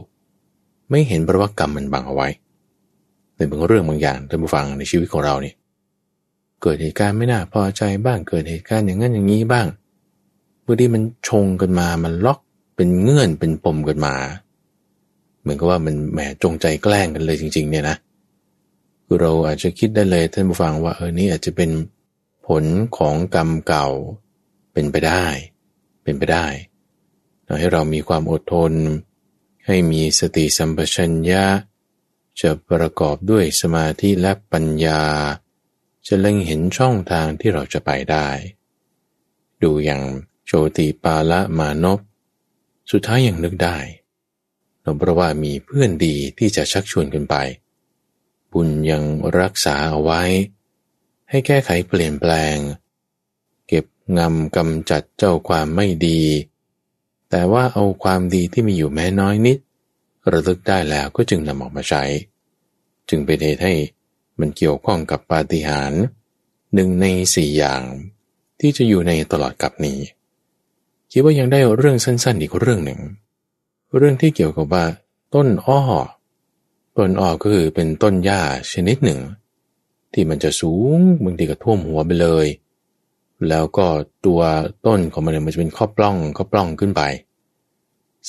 [0.89, 2.27] ไม่เห็นเพราะว่ากรรมมันบังเอาไว้
[3.35, 5.55] ในบางเรื่องบางอย่างท่านผู้ฟังในชีวิตของเราเนี่ย
[6.61, 9.67] เกิดเหตุการณ์ไม่น่าพอใจบ้างเกิดเหตุการณ์อย่างนั้นอย่างนี้บ้าง
[10.65, 12.39] บางทีมันชงกันมามันล็อก
[12.75, 14.15] เป็นเงื่อนเป็นปมกันมา
[15.41, 17.97] เหมือนกับว่ามันแหมจงใจแกล้งกันเลยจริง ๆ เนี่ยนะ
[19.05, 21.71] คือเราอาจจะคิดได้เลยท่านผู้ฟังว่าเออนี่อาจจะเป็น
[22.47, 22.63] ผล
[22.97, 23.87] ของกรรมเก่า
[24.73, 25.25] เป็นไปได้
[26.03, 26.45] เป็นไปได้
[27.59, 28.73] ให้เรามีความอดทน
[29.65, 31.43] ให้มีสติสัมปชัญญะ
[32.41, 35.03] จะประกอบด้วยสมาธิและปัญญา
[36.07, 38.27] จะเล็งเห็นช่องทางที่เราจะไปได้
[39.63, 40.01] ดูอย่าง
[40.45, 41.99] โชติปาละมานพ
[42.91, 43.77] สุดท้ายยังนึกได้
[44.97, 47.35] เพราะว่ามีเพื่อนดีที่จะชักชวนกันไป
[48.51, 49.03] บุญยัง
[49.39, 50.21] รักษาเอาไว้
[51.29, 52.57] ให้แก้ไขเปลี่ยนแปลง
[53.67, 53.85] เก็บ
[54.17, 56.21] งำกำจัดเจ้าความไม่ดี
[57.29, 59.57] แต่ว่าเอาความดีที่มีอยู่แม้น้อยนิด
[60.31, 62.03] ระลึกได้แล้วก็จึงนำออกมาใช้
[63.09, 63.73] จึงเป็นเหตุให้
[64.39, 66.01] มันเกี่ยวข้องกับปาฏิหาริย์
[66.73, 67.05] หนึ่งใน
[67.35, 67.81] สี่อย่าง
[68.59, 69.99] ที่จะอยู่ในตลอดกับนี้
[71.11, 72.99] คิดว่ายังได้เรื่องสั้นๆอีกเรื่องหนึ่ง
[73.97, 74.85] เรื่องที่เกี่ยวกับว่า
[75.33, 75.81] ต้นอ้อ
[76.97, 79.19] ต้นอ้อก็คือเป็นต้นหญ้าชนิดหนึ่ง
[80.13, 82.47] ที่มันจะสูงบางทีก็ท่วมหัวไปเลย
[83.49, 83.87] แล้วก็
[84.25, 84.41] ตัว
[84.85, 87.01] ต้นของมันมันจะเป็นข้อปล้องข้อปล้องขึ้นไป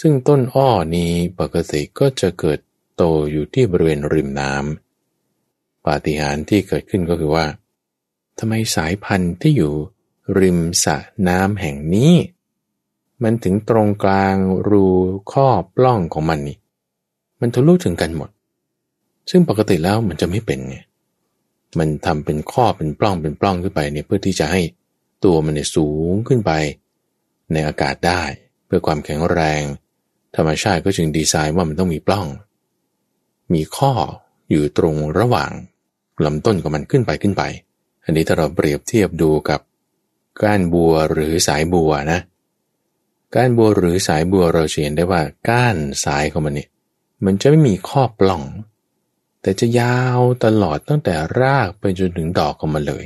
[0.01, 2.59] ซึ่งต้นอ้อนี้ปกติก็จะเกิด
[2.97, 7.47] โตอยู่ที่บริเวณริมน้ำปาฏิหาริย์ที่เกิดขึ้นก็คือว่า
[8.39, 9.73] ทำไมสายพันธุ์ที่อยู่
[10.41, 10.97] ริมสระ
[11.29, 12.15] น้ำแห่งนี้
[13.23, 14.37] มันถึงตรงกลาง
[14.69, 14.87] รู
[15.33, 16.59] ข้อปล้องของมันนี่
[17.41, 18.31] มันทะลุถึงกันหมด
[19.31, 20.77] ซึ่งปกติแล้วมันจะไม่เป็นไง
[21.79, 24.61] มันทำเป็นข้อเป็นปล้องเป็นปล้องขึ้นไปเนี่ยเพื่อที่จะให้
[25.25, 26.53] ตัวมันเนี่ยสูงขึ้นไป
[27.53, 28.23] ในอากาศได้
[28.67, 29.63] เพื่อความแข็งแรง
[30.37, 32.27] ธรรมชาติก็จึงดีไซน์ว่ามันต้องมีปล้อง
[33.55, 33.93] มีข้อ
[34.51, 35.51] อยู่ตรงระหว่าง
[36.25, 37.43] ลำต้นของมันขึ้นไปขึ้นไป
[38.05, 39.61] อันนี้ถ้าเราเปรียบเทียบดูกับ
[40.43, 42.21] ก้านบัวหรือสายบัวนะ
[43.35, 46.69] ก้านบัวหรือสายบัวเราเห็นได้ว่าก้านสายของมันเนี่ย
[47.25, 48.43] มันจะไม่มีข้อปล่อง
[49.43, 53.05] แต่จะยาวตลอดตั้งแต่รากไปจนถึงดอกของมันเลย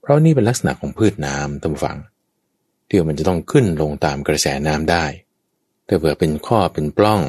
[0.00, 1.98] เพราะนี่เป็นลักษณะของพืชน้ำตามฝัง
[2.86, 5.04] เดี๋ยวมันจะต้องขึ้นลงตามกระแสน้ำได้
[5.86, 7.20] ถ้าเผื่อเป็นข้อเป็นปล้อง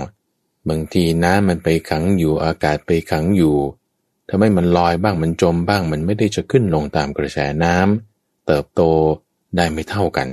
[0.69, 3.55] บางทีน้ำมันไปขังอยู่อากาศไปขังอยู่
[4.29, 8.81] ทำให้มันลอยบ้างมันจมบ้างมันไม่ได้จะขึ้นลงตามกระแสน้ำเติบโต
[9.55, 10.27] ได้ไม่เท่ากัน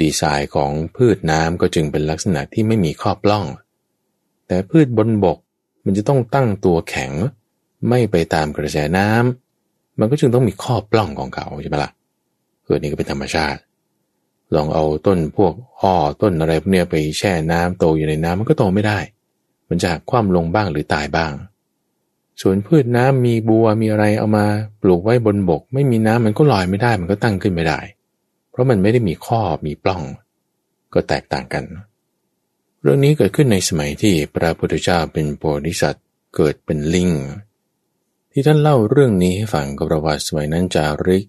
[0.00, 3.46] ดีไซน์ของพืชน้ำก็จึงเป็นลักษณะที่ไม่มีข้อปล้อง
[4.46, 5.38] แต่พืชบนบก
[5.84, 7.12] มันจะต้องตั้งตัวแข็ง
[7.88, 11.90] ไม่ไปตามกระแสน้ำมันก็จึงต้องมีข้อปล้องของเขาใช่ไหมละ่ะ
[12.64, 13.60] เกิดนี้ก็เป็นธรรมชาติ
[14.54, 18.98] ลองเอาต้นพวกอ้อต้นอะไรพวกนี้ไปแช่น้ำโตอยู่ในน้ำมันก็โตไม่ได้
[19.68, 21.32] มันจะคว่ำลงบ้างหรือตายบ้าง
[22.40, 24.46] ส่วนพืชน้ำมีบัวมีอะไรเอามา
[24.82, 27.80] ปลูกไว้บนบก ไม่มีน้ำมันก็ลอยไม่ได้ มันก็ตั้งขึ้นไม่ได้
[28.50, 30.02] เพราะมันไม่ได้มีข้อมีปล้อง
[30.94, 31.64] ก็แตกต่างกัน
[32.82, 37.10] เรื่องนี้เกิดขึ้นในสมัยที่พระพุทธเจ้าเป็นโพธิสัตว์เกิดเป็นลิง
[38.32, 41.24] ที่ท่านเล่าเรื่องนี้ให้ฟังกับประวัติสมัยนั้นจาริก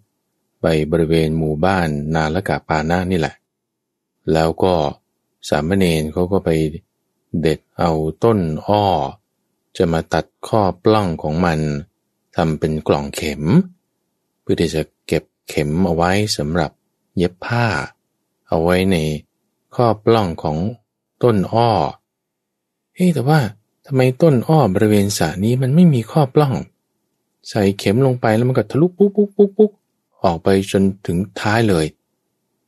[0.63, 3.35] ไปบริเวณหมู่บ้านนาละกาปานานี่แหละ
[4.33, 4.75] แล้วก็
[5.49, 6.49] สามเณรเขาก็ไป
[7.41, 7.91] เด็ดเอา
[8.23, 8.85] ต้นอ้อ
[9.77, 11.59] จะมาตัดข้อปล้องของมัน
[12.35, 13.43] ทำเป็นกล่องเข็ม
[14.41, 16.71] เพื่อที่จะเก็บเข็มเอาไว้สำหรับ
[17.17, 17.65] เย็บผ้า
[18.47, 18.97] เอาไว้ใน
[19.75, 20.57] ข้อปล้องของ
[21.23, 21.69] ต้นอ้อ
[22.95, 23.39] เฮ้แต่ว่า
[23.85, 26.55] ทำไมต้นอ้อบริเวณสระนี้มันไม่มีข้อปล้อง
[27.49, 29.71] ใส่เข็มลงไปแล้วมันก็ทะลุปุ๊กปุ๊กปุ๊กปุ๊ก
[30.23, 31.85] ออกไปจนถึงท้ายเลย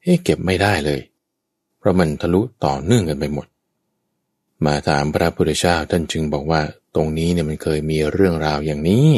[0.02, 1.02] เฮ้เก็บไม่ได้เลย
[1.78, 3.48] เพราะมันทะลุต่อเนื่องกันไปหมด
[4.66, 6.62] มาถามพระพุทธเจ้าท่านจึงบอกว่า
[6.96, 9.10] ตรงนี้เนี่ยมันเคยมีเรื่องราวอย่างนี้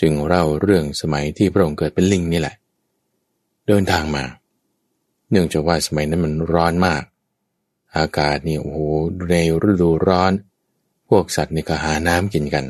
[0.00, 2.56] จึงเล่าเรื่องสมัยที่พระองค์เกิดเป็นลิงนี่แหละ
[3.66, 4.24] เดินทางมา
[5.30, 7.02] เนื่องจากว่าสมัยนั้นมันร้อนมาก
[7.96, 8.78] อากาศนี่โอ้โห
[9.30, 9.34] ใน
[9.68, 10.32] ฤดูร้อน
[11.08, 12.66] พวกสัตว์นี่ก็หาน้ำกินกัน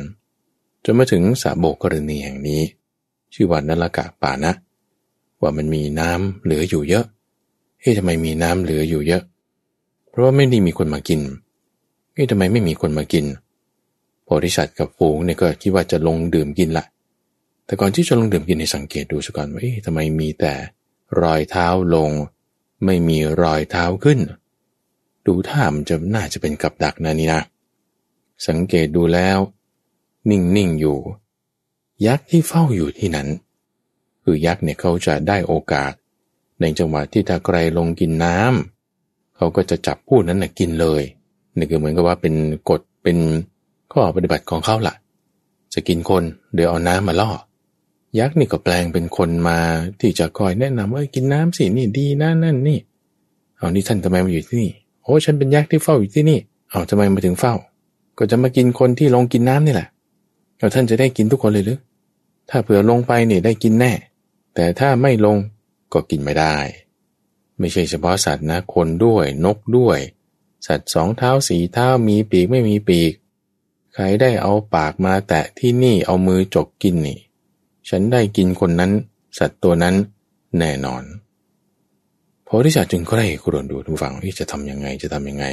[0.85, 2.63] จนมาถึงสาโบกกรณีแห่งนี้
[3.35, 4.53] ชื่อว่านลกะป่านะ
[5.41, 7.05] ว่ามันมีน้ำเหลืออยู่เยอะ
[7.81, 9.23] เฮ้ทำไมมีน้ำเหลืออยู่เยอะ
[10.09, 11.21] เพราะว่าไม่ได้มีคนมากิน
[12.13, 13.25] เฮ้ทำไมไม่มีคนมากิน
[14.25, 16.85] โพธิสัตว์กับฝูงเนี่ยก็คิดว่าจะลงดื่มกินละ
[17.67, 20.55] แต่ก่อนที่จะลงดื่มกินให้สังเกตดูสัก่อนว่าเอ๊ะทำไมมีแต่
[21.21, 22.11] รอยเท้าลง
[22.85, 24.19] ไม่มีรอยเท้าขึ้น
[25.27, 27.43] ดูท่ามันจะน่าจะเป็นกับดักนะนี่นะ
[28.49, 29.39] สังเกตดูแล้ว
[30.31, 30.99] นิ่งๆอยู่
[32.07, 33.29] ยักษ์ที่เฝ้าอยู่ที่นั้น
[34.25, 35.93] คือยักษ์เนี่ยเขาจะได้โอกาส
[36.61, 41.03] ในจังหวะที่ถ้าใครลงกินน้ำเขาก็จะจับผู้นั้นนะกินเลย
[41.57, 42.35] นี่คือเหมือนกับว่าเป็น
[42.71, 43.19] กฎเป็น
[43.93, 44.95] ข้อปฏิบัติของเขาละ่ะ
[45.75, 46.23] จะกินคน
[46.55, 47.31] เดี๋ยวเอาน้ำมาล่อ
[48.19, 49.59] ยักษ์นี่ก็แปลงเป็นคนมา
[50.01, 52.79] ที่จะคอยแนะนำว่ากินน้ำสินี่ดีนะนั่นนี่
[53.57, 54.73] เอานี่ท่านทำไมมาอยู่ที่นี่
[55.03, 56.39] โอ้ฉันเป็นยักษ์ที่เฝ้าอยู่ที่นี่
[56.71, 57.55] เอาทำไมมาถึงเฝ้า
[58.19, 59.89] ก็จะมากินคนที่ลงกินน้ำนี่แหละ
[60.65, 61.81] เอาท่านจะได้กินทุกคนเลยหรือ
[62.51, 63.93] ถ้าเผื่อลงไปเนี่ยได้กินแน่
[64.55, 65.37] แต่ถ้าไม่ลง
[65.93, 66.57] ก็กินไม่ได้
[67.59, 69.99] ไม่ใช่เฉพาะสัตว์นะคนด้วยนกด้วย
[70.67, 73.13] สัตว์สองเท้าสีเท้ามีปีกไม่มีปีก
[73.95, 77.19] ใครได้เอาปากมาแตะที่นี่เอามือจกกินนี่
[77.89, 78.93] ฉันได้กินคนนั้น
[79.39, 79.95] สัตว์ตัวนั้น
[80.59, 81.03] แน่นอน
[82.47, 85.47] พอที่จะจึงก็ได้กรนดูทุกฝั่งที่จะทำยังไงจะทำยังไง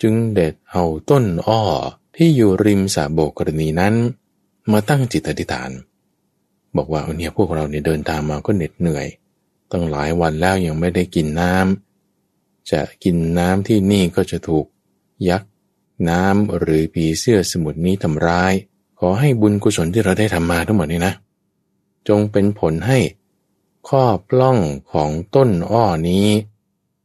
[0.00, 1.62] จึงเด็ดเอาต้นอ้อ
[2.16, 3.94] ที่อยู่ริมสาโบกกรณีนั้น
[4.72, 5.70] มาตั้งจิตอธิษฐาน
[6.76, 9.06] บอกว่าเนี่ยพวกเราเนี่ยเดินทางมาก็เหน็ดเหนื่อย
[9.72, 14.66] ตั้งหลายวันแล้วยังไม่ได้กินน้ำจะกินน้ำที่นี่ก็จะถูก
[15.28, 15.50] ยักษ์
[16.08, 18.52] น้ำหรือผีเสื้อสมุทรนี้ทำร้าย
[18.98, 21.14] ขอให้บุญกุศลที่เราได้ทำมาทั้งหมดนี้นะ
[22.08, 22.98] จงเป็นผลให้
[23.88, 24.58] ข้อปล้อง
[24.92, 26.26] ของต้นอ้อนี้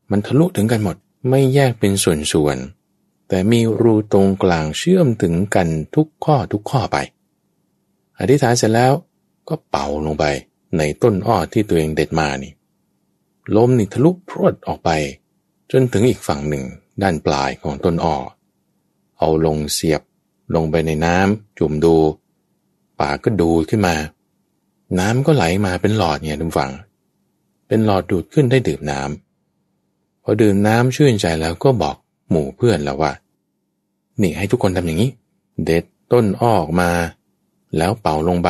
[0.10, 0.96] มันทะลุถึงกันหมด
[1.30, 2.85] ไม่แยกเป็นส่วนๆ
[3.28, 6.98] แต่มีรูตรงกลางเชื่อมถึงกันทุกข้อทุกข้อไป
[8.20, 8.94] อธิษฐานเสร็จแล้ว
[9.50, 10.26] ก็เป่าลงไป
[10.78, 12.54] ในต้นอ้อที่ตัวเองเด็ดมานี่
[13.56, 14.90] ลมนี่ทะลุพรวดออกไป
[15.72, 16.66] จนถึงอีกฝั่งหนึ่ง
[17.02, 18.16] ด้านปลายของต้นอ้อ
[19.18, 20.02] เอาลงเสียบ
[20.56, 21.96] ลงไปในน้ำจุ่มดู
[23.00, 23.96] ปากก็ดูขึ้นมา
[25.00, 26.72] น้ำก็ไหลมาเป็นหลอดเนี่ยทุกฝัง
[27.68, 31.96] เป็นหลอดดูดขึ้นได้ดื่มน้ำพอดื่มน้ำชื่นใจแล้วก็บอก
[32.30, 33.12] หมู่เพื่อนแล้วว่า
[34.22, 35.12] นี่ให้ทุกคนทำอย่างนี้
[35.66, 36.90] เด็ดต้นอ้อกมา
[37.78, 38.50] แล้วเป่าลงไป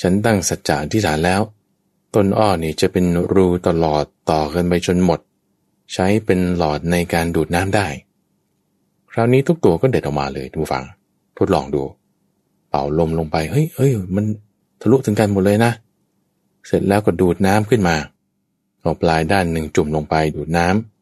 [0.00, 1.40] ฉันตั้งสัจจะที่ฐานแล้ว
[2.14, 5.20] ต้นอ้อนี่จะเป็นรูตลอดต่อกันไปจนหมด
[5.92, 7.86] ใช้เป็นหลอดในการดูดน้ำได้
[9.12, 10.84] คราวนี้ทุกตัวก็เด็ดออกมาเลยทุกฝัง
[11.38, 11.82] ทดลองดู
[12.70, 14.24] เป่าลมลงไป เฮ้ยเฮ้ยมัน
[14.80, 15.72] ทะลุถึงกันหมดเลยนะ
[16.66, 17.96] เสร็จแล้วก็ดูดน้ำขึ้นมา
[18.80, 20.93] เอาปลายด้านหนึ่งจุ่มลงไปดูดน้ำ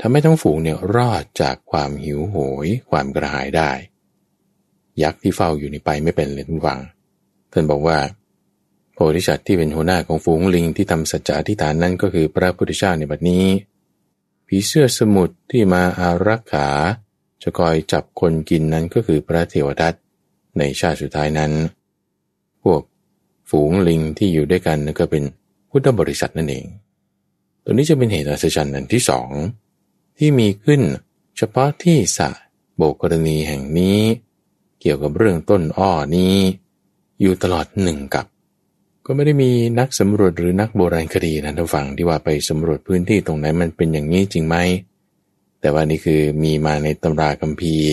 [0.00, 3.70] ทำให้ทั้งฝูงเนี่ยรอดจากความหิวโหย ความกระหายได้
[5.02, 6.80] ยักษ์ที่เฝ้าอยู่ในไปไม่เป็นเลยทุกฝัง
[7.52, 7.98] ท่านบอกว่า
[8.94, 13.44] โพธิสัตว์ที่เป็นหัวหน้าของฝูงลิงที่ทำสัจจะอธิษฐานนั้นก็คือพระพุทธเจ้าในบัดนี้
[14.46, 16.68] ผีเสื้อสมุทรที่มาอารักขา
[17.42, 19.94] จะคอยจับคนกินนั้นก็คือพระเทวทัต
[20.58, 21.52] ในชาติสุดท้ายนั้น
[22.62, 22.82] พวก
[23.50, 25.22] ฝูงลิงที่อยู่ด้วยกันนั่นก็เป็น
[25.70, 26.66] พุทธบริษัทนั่นเอง
[27.64, 29.30] ตัวนี้จะเป็นเหตุอัศจรรย์อันที่สอง
[30.18, 30.82] ที่มีขึ้น
[31.36, 32.28] เฉพาะที่สะ
[32.76, 34.00] โบกรณีแห่งนี้
[34.80, 36.36] เกี่ยวกับเรื่องต้นอ้อนี้
[37.20, 38.26] อยู่ตลอดหนึ่งกับ
[39.06, 44.56] ก็ไม่ได้มีนักสำรวจหรือนักโบราณคดีนะท่านฟังที่ว่าไปสำรวจพื้นที่ตรงไหนมันเป็นอย่างนี้จริงไหม
[45.60, 47.90] แต่ว่านี่คือมีมาในตำราคัมภีร์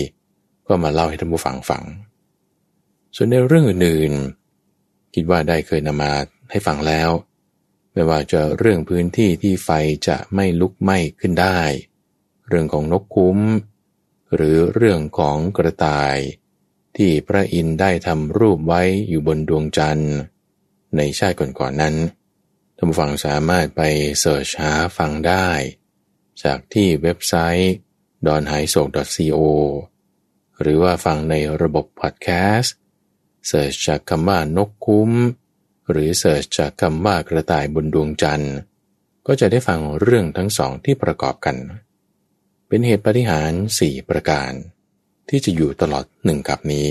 [0.66, 1.82] ก็มาเล่าให้ท่านผู้ฟังฟัง
[3.16, 6.12] ส่วนในเรื่องอื่นๆ คิดว่าได้เคยนำมา
[6.50, 7.10] ให้ฟังแล้ว
[7.92, 9.70] ไม่ว่าจะเรื่องพื้นที่ที่ไฟ
[10.08, 11.60] จะไม่ลุกไหม้ขึ้นได้
[12.48, 13.38] เรื่องของนกคุ้ม
[14.34, 16.16] หรือเรื่องของกระต่าย
[16.96, 20.14] ที่พระอินทร์ได้ทำรูปไว้อยู่บนดวงจันทร์
[20.96, 21.94] ในชาติก่อนๆนนั้น
[22.76, 23.82] ท่านผู้ฟังสามารถไป
[24.20, 25.48] เสิร์ชหาฟังได้
[26.42, 27.74] จากที่เว็บไซต์
[28.26, 28.86] d o n h a i s o k
[29.16, 29.38] co
[30.60, 32.28] หรือว่าฟังในระบบพอดแค
[32.58, 32.74] สต์
[33.46, 35.10] เสิร์ชจากคำว่านกคุ้ม
[35.90, 38.54] หรือเสิร์ชจากคำว่ากระต่ายบนดวงจันทร์
[39.26, 41.56] ก็จะได้ฟังเรื่องทั้งสองที่ประกอบกัน
[42.72, 44.52] เป็นเหตุปฏิหารสี่ประการ
[45.28, 46.86] ที่จะอยู่ตลอดหนึ่งกับนี้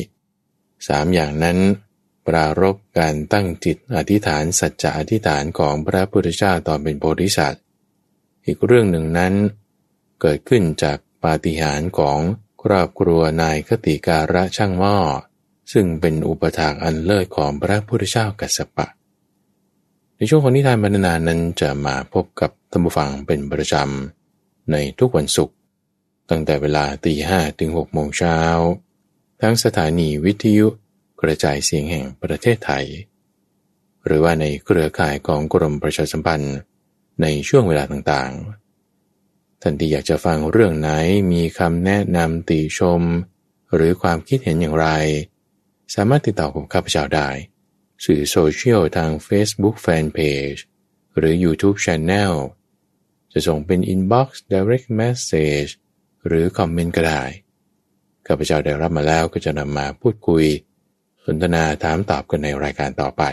[0.88, 1.58] สามอย่างนั้น
[2.28, 7.64] ปรารบการตั้งจิตอธิษฐานสัจจะอธิษฐานของพระพุทธเจ้าตอนเป็นโพธิสัตว์
[8.46, 9.34] อีกเรื่องหนึ่งนั้น
[10.22, 12.20] เกิดขึ้นจากปาฏิหาริย์ของ
[12.64, 14.98] ครอบครัวนายคติการะช่างหม้อ
[15.74, 18.88] ซึ่งเป็นอุปถากอันเลิศของพระพุทธเจ้ากัสสปะ
[20.18, 25.56] ในช่วงของนิทานบรรณานั้นจะมาพบกับธรรมฟังเป็นประจำ ในทุกวันศุกร์
[26.30, 28.40] ตั้งแต่เวลาตีห้ถึงหกโมงเช้า
[29.42, 30.68] ทั้งสถานีวิทยุ
[31.22, 32.86] กระจายเสียงแห่งประเทศไทย
[34.06, 36.58] หรือว่าในเครือข่ายของกรมประชาสัมพันธ์
[37.22, 40.90] ในช่วงเวลาต่างๆ ท่านที่อยากจะฟังเรื่องไหน
[41.32, 43.02] มีคำแนะนำติชม
[43.76, 44.88] หรือความคิดเห็นอย่างไร
[45.94, 47.30] สามารถติดต่อกับข้าพเจ้าได้
[48.06, 50.60] สื่อโซเชียลทาง Facebook Fanpage
[51.18, 52.34] หรือ YouTube Channel
[53.32, 55.72] จะส่งเป็น Inbox Direct Message
[56.28, 57.22] หรือคอมเมนต์ก็ได้
[58.28, 60.44] ข้าพเจ้าได้รับมาแล้วก็จะนำมาพูดคุย
[61.26, 63.24] สนทนาถามตอบกันในรายการต่อไป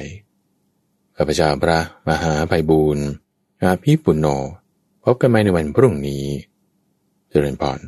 [1.16, 1.78] ข้าพเจ้าพระ
[2.08, 3.06] มหาไพบูรณ์
[3.62, 4.26] อาภิปุณโญ
[5.04, 6.24] พบกันใหม่ในวันพรุ่งนี้
[7.30, 7.80] เจริญพร